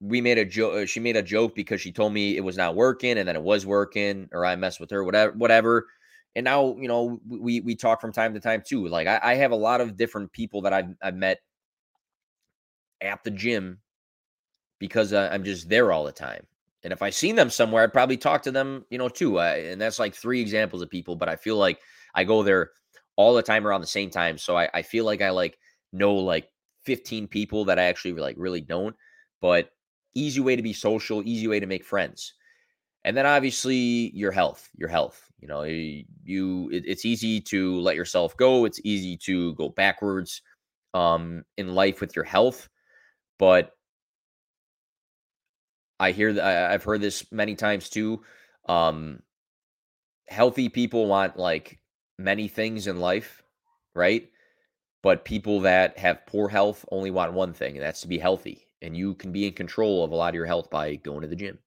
[0.00, 0.74] We made a joke.
[0.74, 3.36] Uh, she made a joke because she told me it was not working, and then
[3.36, 5.86] it was working, or I messed with her, whatever, whatever.
[6.34, 8.88] And now, you know, we we talk from time to time too.
[8.88, 11.38] Like I, I have a lot of different people that I've I've met
[13.00, 13.78] at the gym
[14.80, 16.44] because uh, I'm just there all the time.
[16.84, 19.38] And if I seen them somewhere, I'd probably talk to them, you know, too.
[19.38, 21.14] Uh, and that's like three examples of people.
[21.16, 21.80] But I feel like
[22.14, 22.70] I go there
[23.16, 24.38] all the time around the same time.
[24.38, 25.58] So I, I feel like I like
[25.92, 26.48] know like
[26.84, 28.96] 15 people that I actually like really don't.
[29.40, 29.70] But
[30.14, 32.34] easy way to be social, easy way to make friends.
[33.04, 35.28] And then obviously your health, your health.
[35.40, 38.64] You know, you it, it's easy to let yourself go.
[38.64, 40.42] It's easy to go backwards
[40.94, 42.68] um in life with your health,
[43.38, 43.72] but
[46.02, 48.22] I hear that I've heard this many times too.
[48.68, 49.22] Um
[50.28, 51.78] healthy people want like
[52.18, 53.42] many things in life,
[53.94, 54.28] right?
[55.02, 58.66] But people that have poor health only want one thing, and that's to be healthy.
[58.80, 61.28] And you can be in control of a lot of your health by going to
[61.28, 61.58] the gym.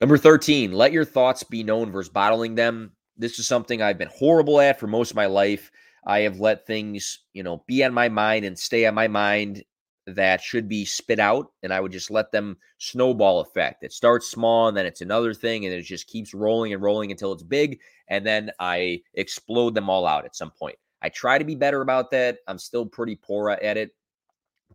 [0.00, 2.92] Number 13, let your thoughts be known versus bottling them.
[3.16, 5.70] This is something I've been horrible at for most of my life.
[6.04, 9.62] I have let things, you know, be on my mind and stay on my mind
[10.06, 13.84] that should be spit out and I would just let them snowball effect.
[13.84, 17.10] It starts small and then it's another thing and it just keeps rolling and rolling
[17.10, 20.76] until it's big and then I explode them all out at some point.
[21.02, 22.38] I try to be better about that.
[22.46, 23.94] I'm still pretty poor at it.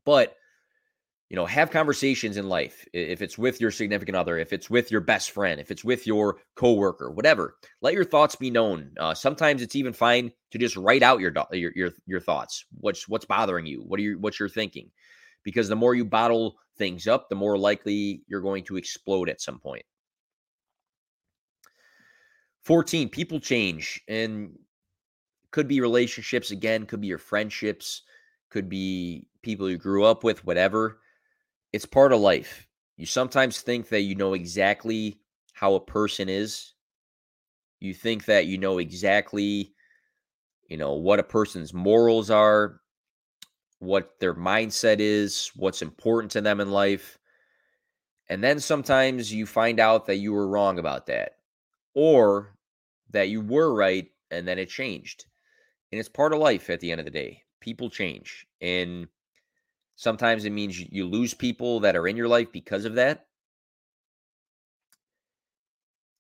[0.06, 0.36] But
[1.30, 2.86] you know, have conversations in life.
[2.94, 6.08] If it's with your significant other, if it's with your best friend, if it's with
[6.08, 8.92] your coworker, whatever, let your thoughts be known.
[8.98, 12.64] Uh, sometimes it's even fine to just write out your, your your your thoughts.
[12.80, 13.82] What's what's bothering you?
[13.82, 14.90] What are you what you're thinking?
[15.48, 19.40] Because the more you bottle things up, the more likely you're going to explode at
[19.40, 19.86] some point.
[22.64, 24.60] 14, people change and
[25.52, 28.02] could be relationships again, could be your friendships,
[28.50, 31.00] could be people you grew up with, whatever.
[31.72, 32.68] It's part of life.
[32.98, 35.22] You sometimes think that you know exactly
[35.54, 36.74] how a person is.
[37.80, 39.74] You think that you know exactly,
[40.68, 42.82] you know, what a person's morals are,
[43.80, 47.18] what their mindset is, what's important to them in life.
[48.30, 51.34] And then sometimes you find out that you were wrong about that
[51.94, 52.54] or
[53.12, 55.26] that you were right and then it changed.
[55.92, 57.44] And it's part of life at the end of the day.
[57.62, 58.46] People change.
[58.62, 59.08] And
[59.96, 63.28] sometimes it means you lose people that are in your life because of that.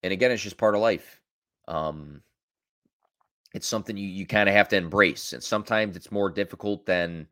[0.04, 1.20] And again, it's just part of life.
[1.68, 2.22] Um,
[3.54, 5.34] it's something you, you kind of have to embrace.
[5.34, 7.28] And sometimes it's more difficult than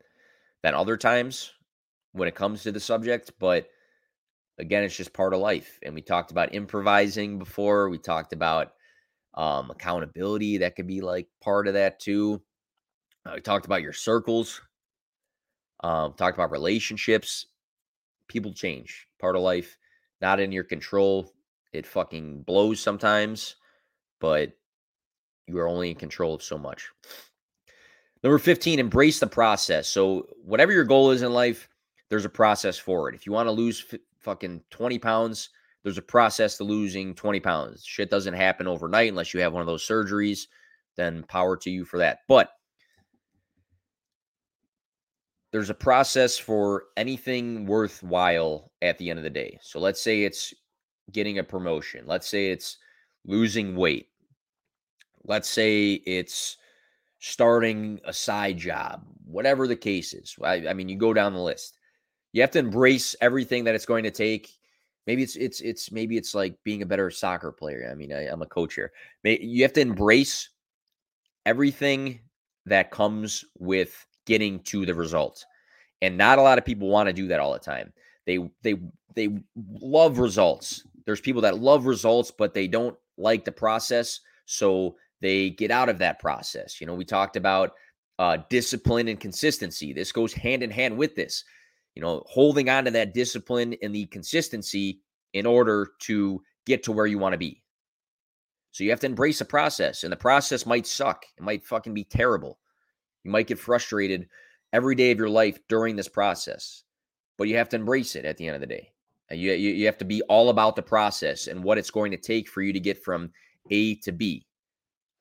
[0.62, 1.52] than other times
[2.12, 3.32] when it comes to the subject.
[3.38, 3.68] But
[4.58, 5.78] again, it's just part of life.
[5.82, 7.88] And we talked about improvising before.
[7.88, 8.72] We talked about
[9.34, 12.42] um, accountability that could be like part of that too.
[13.24, 14.60] Uh, we talked about your circles.
[15.84, 17.46] Um, talked about relationships.
[18.28, 19.06] People change.
[19.20, 19.76] Part of life.
[20.20, 21.32] Not in your control.
[21.72, 23.56] It fucking blows sometimes,
[24.20, 24.52] but
[25.46, 26.90] you are only in control of so much.
[28.26, 29.86] Number 15, embrace the process.
[29.86, 31.68] So, whatever your goal is in life,
[32.10, 33.14] there's a process for it.
[33.14, 35.50] If you want to lose f- fucking 20 pounds,
[35.84, 37.84] there's a process to losing 20 pounds.
[37.86, 40.48] Shit doesn't happen overnight unless you have one of those surgeries.
[40.96, 42.22] Then power to you for that.
[42.26, 42.50] But
[45.52, 49.56] there's a process for anything worthwhile at the end of the day.
[49.62, 50.52] So let's say it's
[51.12, 52.02] getting a promotion.
[52.08, 52.78] Let's say it's
[53.24, 54.08] losing weight.
[55.22, 56.56] Let's say it's
[57.30, 60.36] starting a side job, whatever the case is.
[60.42, 61.78] I, I mean, you go down the list.
[62.32, 64.56] You have to embrace everything that it's going to take
[65.06, 67.88] Maybe it's it's it's maybe it's like being a better soccer player.
[67.90, 68.92] I mean, I, am a coach here.
[69.22, 70.50] You have to embrace
[71.44, 72.20] everything
[72.66, 75.46] that comes with getting to the results,
[76.02, 77.92] and not a lot of people want to do that all the time.
[78.26, 78.74] They they
[79.14, 79.38] they
[79.80, 80.84] love results.
[81.04, 85.88] There's people that love results, but they don't like the process, so they get out
[85.88, 86.80] of that process.
[86.80, 87.72] You know, we talked about
[88.18, 89.92] uh, discipline and consistency.
[89.92, 91.44] This goes hand in hand with this
[91.96, 95.00] you know, holding on to that discipline and the consistency
[95.32, 97.62] in order to get to where you want to be.
[98.70, 101.24] So you have to embrace the process, and the process might suck.
[101.38, 102.58] It might fucking be terrible.
[103.24, 104.28] You might get frustrated
[104.74, 106.84] every day of your life during this process,
[107.38, 108.92] but you have to embrace it at the end of the day.
[109.30, 112.10] And you, you, you have to be all about the process and what it's going
[112.10, 113.32] to take for you to get from
[113.70, 114.46] A to B.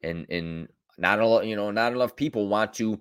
[0.05, 2.99] And and not a lot, you know, not enough people want to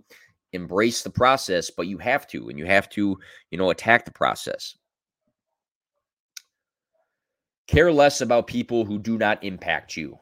[0.53, 3.19] embrace the process, but you have to, and you have to,
[3.51, 4.77] you know, attack the process.
[7.67, 10.19] Care less about people who do not impact you.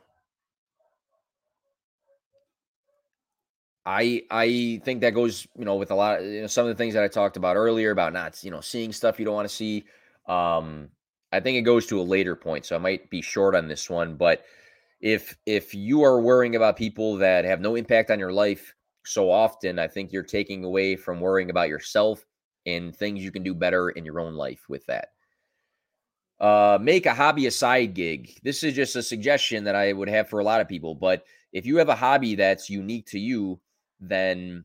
[3.84, 6.68] I I think that goes, you know, with a lot of you know, some of
[6.68, 9.34] the things that I talked about earlier about not, you know, seeing stuff you don't
[9.34, 9.84] want to see.
[10.28, 10.88] Um,
[11.32, 13.90] I think it goes to a later point, so I might be short on this
[13.90, 14.44] one, but
[15.02, 19.30] if if you are worrying about people that have no impact on your life, so
[19.30, 22.24] often, I think you're taking away from worrying about yourself
[22.64, 25.08] and things you can do better in your own life with that.
[26.40, 28.38] Uh, make a hobby a side gig.
[28.44, 30.94] This is just a suggestion that I would have for a lot of people.
[30.94, 33.60] But if you have a hobby that's unique to you,
[34.00, 34.64] then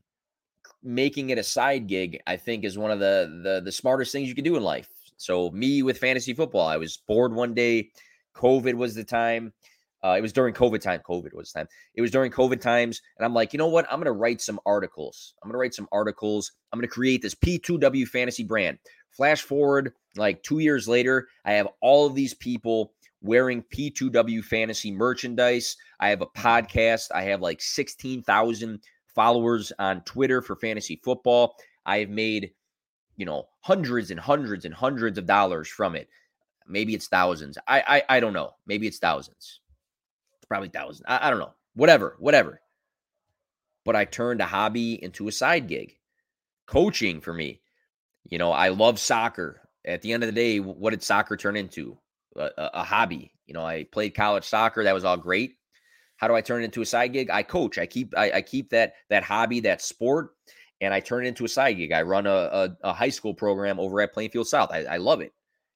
[0.82, 4.28] making it a side gig, I think, is one of the the, the smartest things
[4.28, 4.88] you can do in life.
[5.16, 7.90] So, me with fantasy football, I was bored one day.
[8.36, 9.52] COVID was the time.
[10.04, 11.00] Uh, it was during COVID time.
[11.08, 11.66] COVID was time.
[11.94, 13.02] It was during COVID times.
[13.16, 13.86] And I'm like, you know what?
[13.90, 15.34] I'm going to write some articles.
[15.42, 16.52] I'm going to write some articles.
[16.72, 18.78] I'm going to create this P2W fantasy brand.
[19.10, 24.92] Flash forward like two years later, I have all of these people wearing P2W fantasy
[24.92, 25.76] merchandise.
[25.98, 27.10] I have a podcast.
[27.12, 28.80] I have like 16,000
[29.14, 31.56] followers on Twitter for fantasy football.
[31.84, 32.52] I have made,
[33.16, 36.08] you know, hundreds and hundreds and hundreds of dollars from it.
[36.68, 37.58] Maybe it's thousands.
[37.66, 38.52] I I, I don't know.
[38.66, 39.60] Maybe it's thousands
[40.48, 41.06] probably thousand.
[41.08, 41.54] I, I don't know.
[41.74, 42.60] Whatever, whatever.
[43.84, 45.96] But I turned a hobby into a side gig.
[46.66, 47.60] Coaching for me.
[48.24, 49.60] You know, I love soccer.
[49.84, 51.96] At the end of the day, what did soccer turn into?
[52.36, 53.32] A, a, a hobby.
[53.46, 54.84] You know, I played college soccer.
[54.84, 55.56] That was all great.
[56.16, 57.30] How do I turn it into a side gig?
[57.30, 57.78] I coach.
[57.78, 60.30] I keep I, I keep that that hobby, that sport,
[60.80, 61.92] and I turn it into a side gig.
[61.92, 64.70] I run a, a, a high school program over at Plainfield South.
[64.72, 65.32] I, I love it.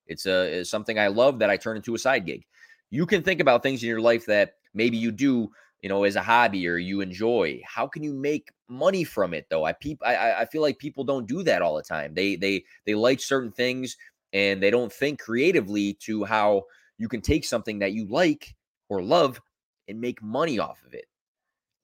[0.07, 2.45] It's a it's something I love that I turn into a side gig.
[2.91, 5.51] You can think about things in your life that maybe you do
[5.83, 7.61] you know as a hobby or you enjoy.
[7.67, 9.65] How can you make money from it though?
[9.65, 12.15] I peep i i feel like people don't do that all the time.
[12.15, 13.97] They they they like certain things
[14.33, 16.65] and they don't think creatively to how
[16.99, 18.55] you can take something that you like
[18.89, 19.41] or love
[19.89, 21.07] and make money off of it.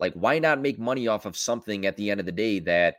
[0.00, 2.96] Like why not make money off of something at the end of the day that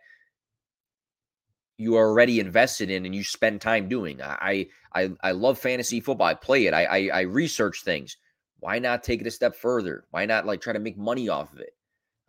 [1.78, 4.22] you are already invested in and you spend time doing?
[4.22, 6.28] I i i love fantasy football.
[6.28, 6.74] I play it.
[6.74, 8.18] I i, I research things
[8.60, 10.06] why not take it a step further?
[10.12, 11.76] Why not like try to make money off of it?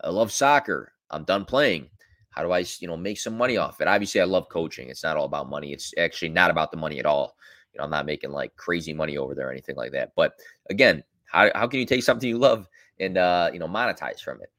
[0.03, 0.93] I love soccer.
[1.09, 1.89] I'm done playing.
[2.29, 3.87] How do I, you know, make some money off it?
[3.87, 4.89] Obviously, I love coaching.
[4.89, 5.73] It's not all about money.
[5.73, 7.35] It's actually not about the money at all.
[7.73, 10.13] you know, I'm not making like crazy money over there or anything like that.
[10.15, 10.33] But
[10.69, 12.67] again, how, how can you take something you love
[12.99, 14.51] and uh, you know monetize from it?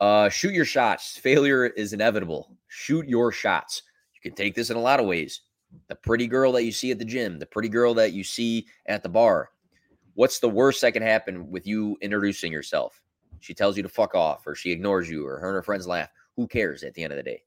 [0.00, 1.18] Uh, shoot your shots.
[1.18, 2.56] Failure is inevitable.
[2.68, 3.82] Shoot your shots.
[4.14, 5.42] You can take this in a lot of ways.
[5.88, 8.66] The pretty girl that you see at the gym, the pretty girl that you see
[8.86, 9.50] at the bar.
[10.14, 13.00] What's the worst that can happen with you introducing yourself?
[13.40, 15.86] She tells you to fuck off, or she ignores you, or her and her friends
[15.86, 16.10] laugh.
[16.36, 17.42] Who cares at the end of the day?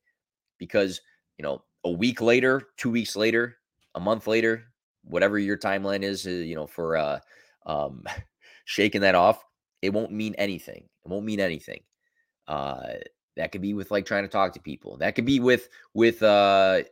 [0.57, 1.01] Because,
[1.37, 3.57] you know, a week later, two weeks later,
[3.95, 4.65] a month later,
[5.03, 7.19] whatever your timeline is, uh, you know, for uh,
[7.65, 8.03] um,
[8.65, 9.43] shaking that off,
[9.81, 10.87] it won't mean anything.
[11.05, 11.81] It won't mean anything.
[12.47, 12.93] Uh,
[13.35, 14.97] that could be with like trying to talk to people.
[14.97, 16.83] That could be with with uh,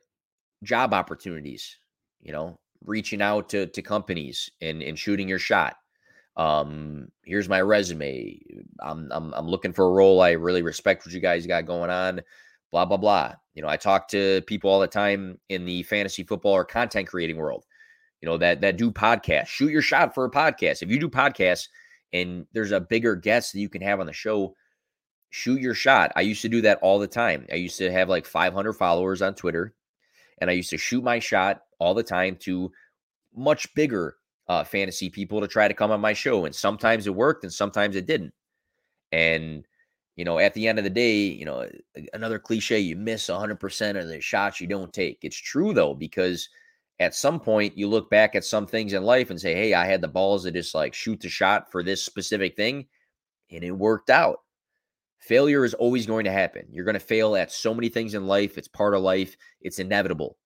[0.63, 1.77] job opportunities.
[2.21, 5.77] You know, reaching out to to companies and and shooting your shot.
[6.37, 8.39] Um, here's my resume.
[8.79, 10.21] I'm I'm I'm looking for a role.
[10.21, 12.21] I really respect what you guys got going on.
[12.71, 13.33] Blah blah blah.
[13.53, 17.07] You know, I talk to people all the time in the fantasy football or content
[17.07, 17.65] creating world.
[18.21, 19.47] You know that that do podcasts.
[19.47, 20.81] Shoot your shot for a podcast.
[20.81, 21.67] If you do podcasts
[22.13, 24.55] and there's a bigger guest that you can have on the show,
[25.31, 26.11] shoot your shot.
[26.15, 27.45] I used to do that all the time.
[27.51, 29.73] I used to have like 500 followers on Twitter,
[30.39, 32.71] and I used to shoot my shot all the time to
[33.35, 34.15] much bigger
[34.47, 36.45] uh, fantasy people to try to come on my show.
[36.45, 38.33] And sometimes it worked, and sometimes it didn't.
[39.11, 39.67] And
[40.15, 41.67] you know, at the end of the day, you know,
[42.13, 45.19] another cliche: you miss 100% of the shots you don't take.
[45.23, 46.47] It's true though, because
[46.99, 49.85] at some point you look back at some things in life and say, "Hey, I
[49.85, 52.85] had the balls to just like shoot the shot for this specific thing,
[53.49, 54.41] and it worked out."
[55.19, 56.65] Failure is always going to happen.
[56.71, 58.57] You're going to fail at so many things in life.
[58.57, 59.35] It's part of life.
[59.61, 60.37] It's inevitable.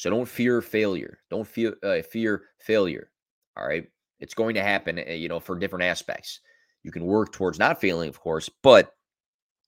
[0.00, 1.18] So don't fear failure.
[1.28, 3.10] Don't fear uh, fear failure.
[3.54, 3.86] All right,
[4.18, 4.98] it's going to happen.
[4.98, 6.40] Uh, you know, for different aspects.
[6.82, 8.94] You can work towards not failing, of course, but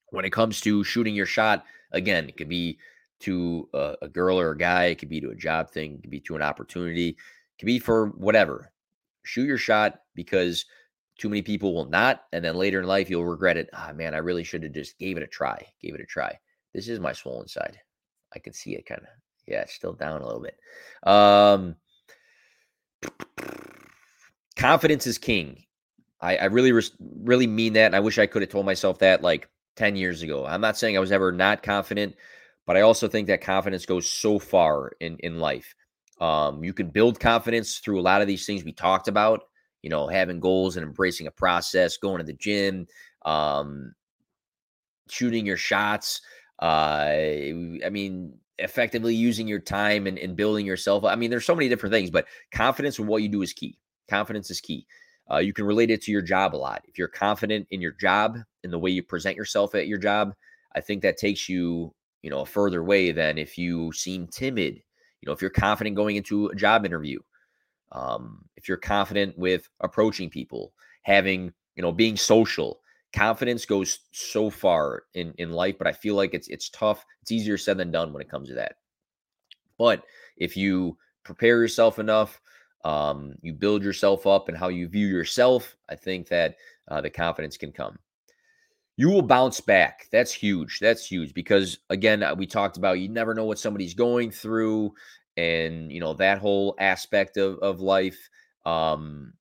[0.09, 2.79] when it comes to shooting your shot, again, it could be
[3.21, 4.87] to a, a girl or a guy.
[4.87, 5.97] It could be to a job thing.
[5.97, 7.09] It could be to an opportunity.
[7.11, 7.17] It
[7.59, 8.73] could be for whatever.
[9.25, 10.65] Shoot your shot because
[11.19, 13.69] too many people will not, and then later in life you'll regret it.
[13.75, 15.63] Ah, oh, man, I really should have just gave it a try.
[15.83, 16.39] Gave it a try.
[16.73, 17.79] This is my swollen side.
[18.35, 19.22] I can see it kind of.
[19.47, 20.59] Yeah, it's still down a little bit.
[21.03, 21.77] Um,
[24.57, 25.65] confidence is king.
[26.21, 27.87] I, I really, really mean that.
[27.87, 30.47] And I wish I could have told myself that like 10 years ago.
[30.47, 32.15] I'm not saying I was ever not confident,
[32.67, 35.75] but I also think that confidence goes so far in, in life.
[36.21, 39.43] Um, you can build confidence through a lot of these things we talked about
[39.83, 42.87] you know, having goals and embracing a process, going to the gym,
[43.25, 43.93] um,
[45.11, 46.23] shooting your shots.
[46.61, 47.11] Uh,
[47.85, 51.05] I mean, effectively using your time and, and building yourself.
[51.05, 53.79] I mean, there's so many different things, but confidence in what you do is key.
[54.09, 54.87] Confidence is key.
[55.31, 56.83] Uh, you can relate it to your job a lot.
[56.87, 60.35] If you're confident in your job, in the way you present yourself at your job,
[60.75, 64.83] I think that takes you, you know, a further way than if you seem timid.
[65.21, 67.21] You know, if you're confident going into a job interview,
[67.93, 72.81] um, if you're confident with approaching people, having, you know, being social,
[73.13, 77.05] confidence goes so far in in life, but I feel like it's it's tough.
[77.23, 78.77] It's easier said than done when it comes to that.
[79.79, 80.05] But
[80.37, 82.41] if you prepare yourself enough,
[82.85, 86.57] um, you build yourself up and how you view yourself, I think that
[86.89, 87.99] uh, the confidence can come.
[88.97, 90.09] You will bounce back.
[90.13, 90.79] That's huge.
[90.81, 94.95] That's huge because again, uh, we talked about you never know what somebody's going through
[95.37, 98.29] and you know that whole aspect of of life
[98.67, 99.33] um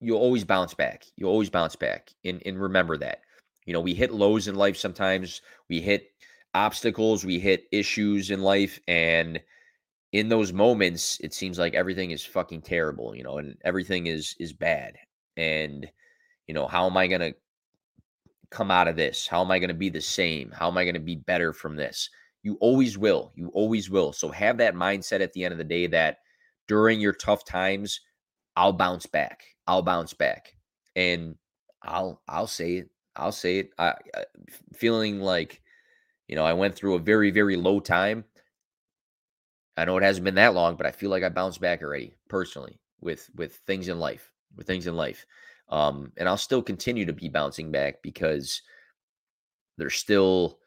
[0.00, 1.04] you'll always bounce back.
[1.16, 3.20] You'll always bounce back and and remember that.
[3.66, 5.42] You know we hit lows in life sometimes.
[5.68, 6.10] We hit
[6.54, 7.24] obstacles.
[7.24, 8.80] We hit issues in life.
[8.88, 9.40] And
[10.12, 14.34] in those moments it seems like everything is fucking terrible you know and everything is
[14.40, 14.96] is bad.
[15.36, 15.88] And
[16.46, 17.34] you know how am i going to
[18.50, 19.28] come out of this?
[19.28, 20.50] How am i going to be the same?
[20.50, 22.10] How am i going to be better from this?
[22.42, 23.32] You always will.
[23.34, 24.12] You always will.
[24.12, 26.18] So have that mindset at the end of the day that
[26.66, 28.00] during your tough times,
[28.56, 29.44] I'll bounce back.
[29.70, 30.56] I'll bounce back.
[30.96, 31.36] And
[31.82, 32.90] I'll I'll say it.
[33.14, 33.70] I'll say it.
[33.78, 34.24] I, I
[34.74, 35.62] feeling like
[36.26, 38.24] you know, I went through a very very low time.
[39.76, 42.16] I know it hasn't been that long, but I feel like I bounced back already
[42.28, 45.24] personally with with things in life, with things in life.
[45.68, 48.62] Um and I'll still continue to be bouncing back because
[49.78, 50.58] there's still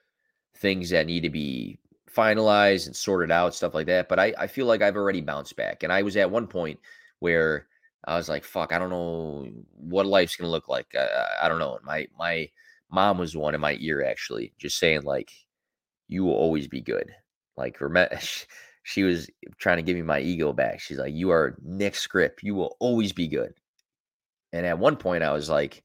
[0.56, 1.78] things that need to be
[2.10, 4.08] finalized and sorted out, stuff like that.
[4.08, 5.84] But I, I feel like I've already bounced back.
[5.84, 6.80] And I was at one point
[7.20, 7.68] where
[8.06, 10.88] I was like, fuck, I don't know what life's gonna look like.
[10.96, 11.80] I, I don't know.
[11.84, 12.50] My my
[12.92, 15.32] mom was one in my ear actually, just saying like,
[16.08, 17.12] you will always be good.
[17.58, 18.20] Like remember
[18.84, 20.80] she was trying to give me my ego back.
[20.80, 22.44] She's like, you are Nick Skrip.
[22.44, 23.54] You will always be good.
[24.52, 25.84] And at one point I was like,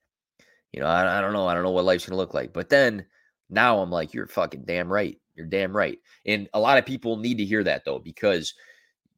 [0.73, 1.47] you know, I, I don't know.
[1.47, 2.53] I don't know what life's gonna look like.
[2.53, 3.07] But then
[3.49, 5.19] now I'm like, you're fucking damn right.
[5.35, 5.99] You're damn right.
[6.27, 8.55] And a lot of people need to hear that though, because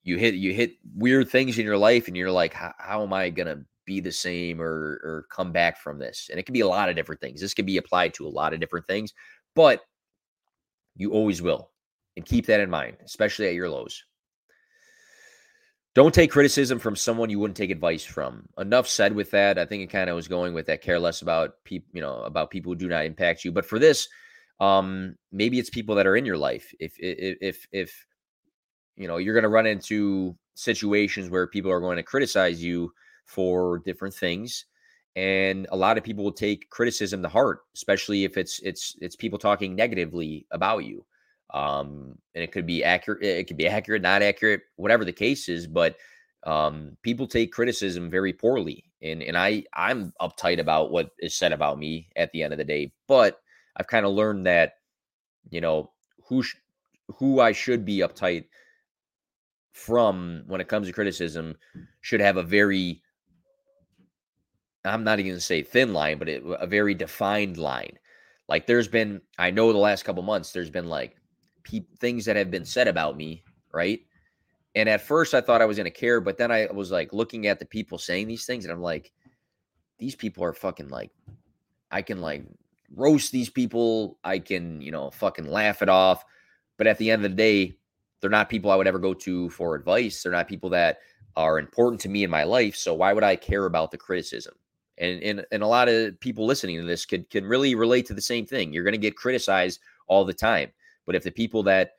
[0.02, 3.30] you hit you hit weird things in your life and you're like, how, am I
[3.30, 6.28] gonna be the same or or come back from this?
[6.30, 7.40] And it can be a lot of different things.
[7.40, 9.12] This can be applied to a lot of different things,
[9.54, 9.82] but
[10.96, 11.70] you always will.
[12.16, 14.04] And keep that in mind, especially at your lows.
[15.94, 18.48] Don't take criticism from someone you wouldn't take advice from.
[18.58, 19.58] Enough said with that.
[19.58, 22.20] I think it kind of was going with that care less about people, you know,
[22.22, 23.50] about people who do not impact you.
[23.50, 24.08] But for this,
[24.60, 26.72] um, maybe it's people that are in your life.
[26.78, 28.06] If if if if
[29.00, 32.92] you know you're going to run into situations where people are going to criticize you
[33.24, 34.66] for different things
[35.16, 39.16] and a lot of people will take criticism to heart especially if it's it's it's
[39.16, 41.04] people talking negatively about you
[41.54, 45.48] um and it could be accurate it could be accurate not accurate whatever the case
[45.48, 45.96] is but
[46.44, 51.52] um people take criticism very poorly and and i i'm uptight about what is said
[51.52, 53.40] about me at the end of the day but
[53.76, 54.74] i've kind of learned that
[55.50, 55.90] you know
[56.26, 56.56] who sh-
[57.16, 58.44] who i should be uptight
[59.72, 61.56] from when it comes to criticism
[62.00, 63.02] should have a very
[64.84, 67.98] I'm not even going to say thin line, but it, a very defined line.
[68.48, 71.16] Like there's been, I know the last couple months, there's been like
[71.64, 74.00] pe- things that have been said about me, right?
[74.74, 77.12] And at first I thought I was going to care, but then I was like
[77.12, 79.12] looking at the people saying these things and I'm like,
[79.98, 81.10] these people are fucking like,
[81.90, 82.44] I can like
[82.96, 84.18] roast these people.
[84.24, 86.24] I can, you know, fucking laugh it off.
[86.78, 87.76] But at the end of the day,
[88.20, 90.22] they're not people I would ever go to for advice.
[90.22, 90.98] They're not people that
[91.36, 92.76] are important to me in my life.
[92.76, 94.54] So why would I care about the criticism?
[94.98, 98.14] And, and, and a lot of people listening to this could can really relate to
[98.14, 98.72] the same thing.
[98.72, 100.70] You're going to get criticized all the time.
[101.06, 101.92] But if the people that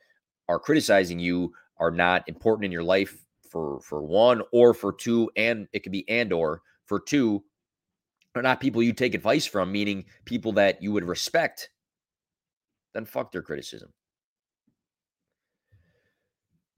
[0.48, 5.30] are criticizing you are not important in your life for for one or for two,
[5.36, 7.42] and it could be and or for two,
[8.34, 11.70] are not people you take advice from, meaning people that you would respect,
[12.94, 13.92] then fuck their criticism.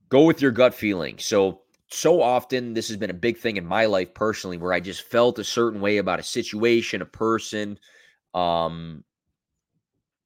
[0.09, 1.19] Go with your gut feeling.
[1.19, 4.81] So so often this has been a big thing in my life personally where I
[4.81, 7.79] just felt a certain way about a situation, a person,
[8.35, 9.05] um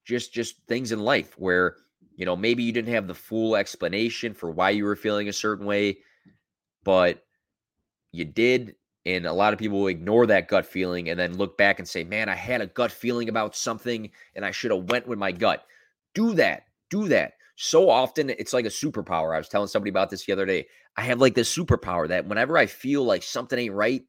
[0.05, 1.77] just just things in life where
[2.17, 5.33] you know maybe you didn't have the full explanation for why you were feeling a
[5.33, 5.99] certain way
[6.85, 7.25] but
[8.13, 8.75] you did
[9.07, 12.05] and a lot of people ignore that gut feeling and then look back and say
[12.05, 15.33] man i had a gut feeling about something and i should have went with my
[15.33, 15.67] gut
[16.15, 19.35] do that do that so often it's like a superpower.
[19.35, 20.69] I was telling somebody about this the other day.
[20.97, 24.05] I have like this superpower that whenever I feel like something ain't right,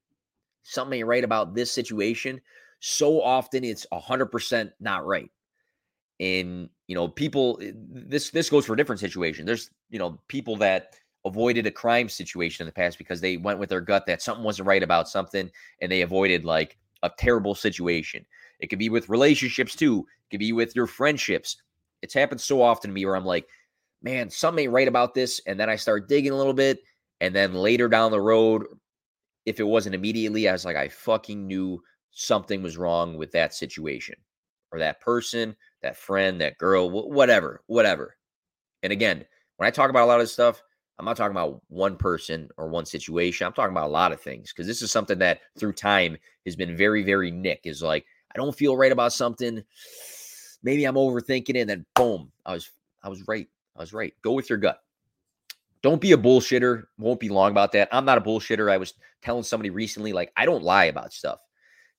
[0.61, 2.39] something ain't right about this situation,
[2.79, 5.31] so often it's 100% not right.
[6.19, 9.47] And you know, people eh, this this goes for a different situation.
[9.47, 10.93] There's, you know, people that
[11.25, 14.43] avoided a crime situation in the past because they went with their gut that something
[14.43, 15.49] wasn't right about something
[15.81, 18.23] and they avoided like a terrible situation.
[18.59, 20.01] It could be with relationships too.
[20.01, 21.57] It could be with your friendships
[22.01, 23.47] it's happened so often to me where I'm like,
[24.01, 25.41] man, something ain't right about this.
[25.45, 26.79] And then I start digging a little bit.
[27.21, 28.65] And then later down the road,
[29.45, 31.81] if it wasn't immediately, I was like, I fucking knew
[32.11, 34.15] something was wrong with that situation
[34.71, 38.15] or that person, that friend, that girl, whatever, whatever.
[38.83, 39.25] And again,
[39.57, 40.61] when I talk about a lot of this stuff,
[40.97, 43.47] I'm not talking about one person or one situation.
[43.47, 46.55] I'm talking about a lot of things because this is something that through time has
[46.55, 49.63] been very, very Nick is like, I don't feel right about something
[50.63, 52.69] maybe I'm overthinking it, and then boom, I was
[53.03, 53.47] I was right.
[53.75, 54.13] I was right.
[54.21, 54.81] Go with your gut.
[55.81, 56.83] Don't be a bullshitter.
[56.97, 57.87] Won't be long about that.
[57.91, 58.69] I'm not a bullshitter.
[58.69, 61.39] I was telling somebody recently, like, I don't lie about stuff.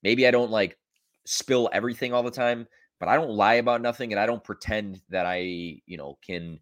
[0.02, 0.78] Maybe I don't like
[1.24, 2.66] spill everything all the time,
[2.98, 5.38] but I don't lie about nothing and I don't pretend that I,
[5.86, 6.61] you know, can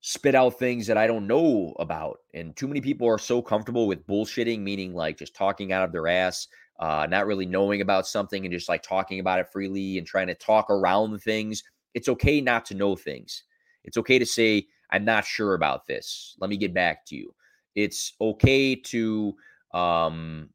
[0.00, 2.18] spit out things that I don't know about.
[2.34, 5.92] And too many people are so comfortable with bullshitting, meaning like just talking out of
[5.92, 6.48] their ass
[6.78, 10.26] uh, not really knowing about something and just like talking about it freely and trying
[10.26, 11.62] to talk around things.
[11.94, 13.44] It's okay not to know things.
[13.84, 16.36] It's okay to say, I'm not sure about this.
[16.40, 17.34] Let me get back to you.
[17.74, 19.34] It's okay to
[19.72, 20.48] um,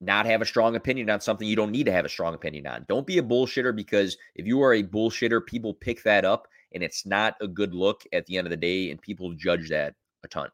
[0.00, 2.66] not have a strong opinion on something you don't need to have a strong opinion
[2.66, 2.84] on.
[2.88, 6.82] Don't be a bullshitter because if you are a bullshitter, people pick that up and
[6.82, 9.94] it's not a good look at the end of the day and people judge that
[10.24, 10.50] a ton.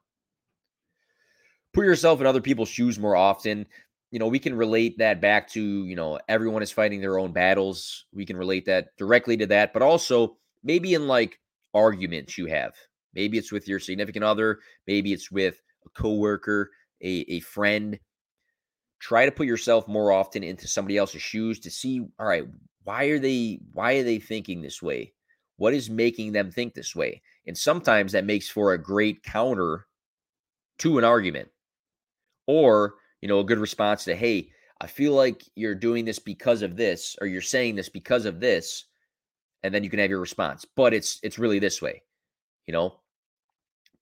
[1.73, 3.67] Put yourself in other people's shoes more often
[4.13, 7.33] you know, we can relate that back to, you know, everyone is fighting their own
[7.33, 8.05] battles.
[8.13, 11.41] We can relate that directly to that, but also maybe in like
[11.73, 12.75] arguments you have.
[13.15, 16.71] Maybe it's with your significant other, maybe it's with a coworker,
[17.03, 17.99] a, a friend.
[19.01, 22.45] Try to put yourself more often into somebody else's shoes to see, all right,
[22.85, 25.15] why are they why are they thinking this way?
[25.57, 27.23] What is making them think this way?
[27.47, 29.87] And sometimes that makes for a great counter
[30.79, 31.49] to an argument.
[32.47, 34.51] Or you know, a good response to, hey,
[34.83, 38.41] I feel like you're doing this because of this, or you're saying this because of
[38.41, 38.87] this.
[39.63, 40.65] and then you can have your response.
[40.65, 42.03] But it's it's really this way,
[42.67, 43.01] you know.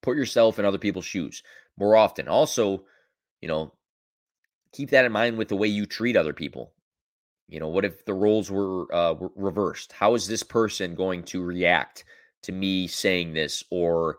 [0.03, 1.43] Put yourself in other people's shoes
[1.79, 2.29] more often.
[2.29, 2.85] Also,
[3.43, 3.75] you know,
[4.73, 6.73] keep that in mind with the way you treat other people.
[7.49, 9.93] You know, what if the roles were uh, reversed?
[9.93, 12.05] How is this person going to react
[12.43, 14.19] to me saying this or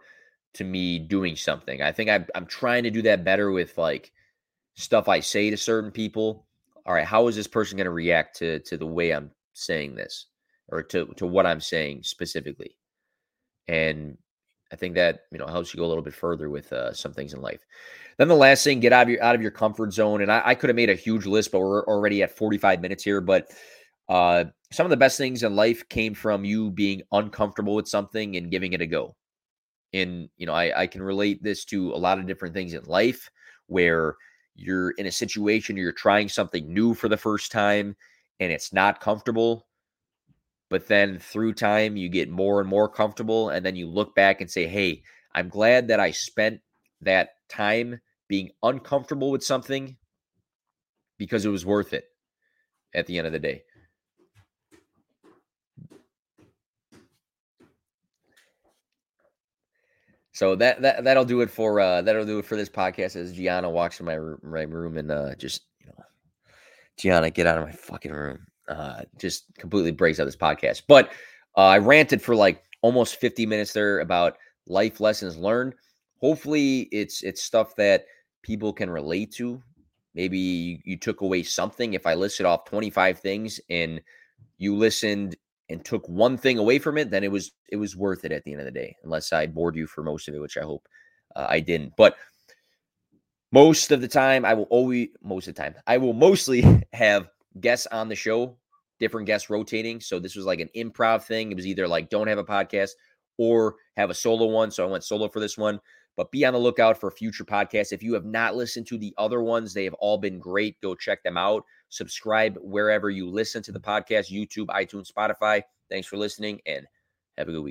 [0.55, 1.81] to me doing something?
[1.81, 4.11] I think I'm, I'm trying to do that better with like
[4.75, 6.47] stuff I say to certain people.
[6.85, 9.95] All right, how is this person going to react to to the way I'm saying
[9.95, 10.27] this
[10.69, 12.77] or to to what I'm saying specifically?
[13.67, 14.17] And
[14.71, 17.13] I think that you know helps you go a little bit further with uh, some
[17.13, 17.65] things in life.
[18.17, 20.21] Then the last thing, get out of your out of your comfort zone.
[20.21, 23.03] And I, I could have made a huge list, but we're already at 45 minutes
[23.03, 23.21] here.
[23.21, 23.51] But
[24.09, 28.37] uh, some of the best things in life came from you being uncomfortable with something
[28.37, 29.15] and giving it a go.
[29.93, 32.83] And you know, I, I can relate this to a lot of different things in
[32.85, 33.29] life
[33.67, 34.15] where
[34.55, 37.95] you're in a situation you're trying something new for the first time
[38.39, 39.67] and it's not comfortable
[40.69, 44.41] but then through time you get more and more comfortable and then you look back
[44.41, 45.01] and say hey
[45.33, 46.59] i'm glad that i spent
[47.01, 49.95] that time being uncomfortable with something
[51.17, 52.05] because it was worth it
[52.93, 53.63] at the end of the day
[60.41, 63.31] So that that that'll do it for uh that'll do it for this podcast as
[63.31, 66.03] Gianna walks in my room, my room and uh just you know
[66.97, 70.83] Gianna get out of my fucking room uh, just completely breaks out this podcast.
[70.87, 71.11] But
[71.55, 75.75] uh, I ranted for like almost 50 minutes there about life lessons learned.
[76.21, 78.05] Hopefully, it's it's stuff that
[78.41, 79.61] people can relate to.
[80.15, 81.93] Maybe you, you took away something.
[81.93, 84.01] If I listed off 25 things and
[84.57, 85.35] you listened
[85.71, 88.43] and took one thing away from it, then it was it was worth it at
[88.43, 88.95] the end of the day.
[89.03, 90.87] Unless I bored you for most of it, which I hope
[91.35, 91.93] uh, I didn't.
[91.97, 92.15] But
[93.51, 96.63] most of the time, I will always most of the time I will mostly
[96.93, 98.57] have guests on the show,
[98.99, 99.99] different guests rotating.
[99.99, 101.51] So this was like an improv thing.
[101.51, 102.91] It was either like don't have a podcast
[103.37, 104.71] or have a solo one.
[104.71, 105.79] So I went solo for this one.
[106.17, 107.93] But be on the lookout for future podcasts.
[107.93, 110.79] If you have not listened to the other ones, they have all been great.
[110.81, 111.63] Go check them out.
[111.89, 115.61] Subscribe wherever you listen to the podcast YouTube, iTunes, Spotify.
[115.89, 116.85] Thanks for listening and
[117.37, 117.69] have a good week.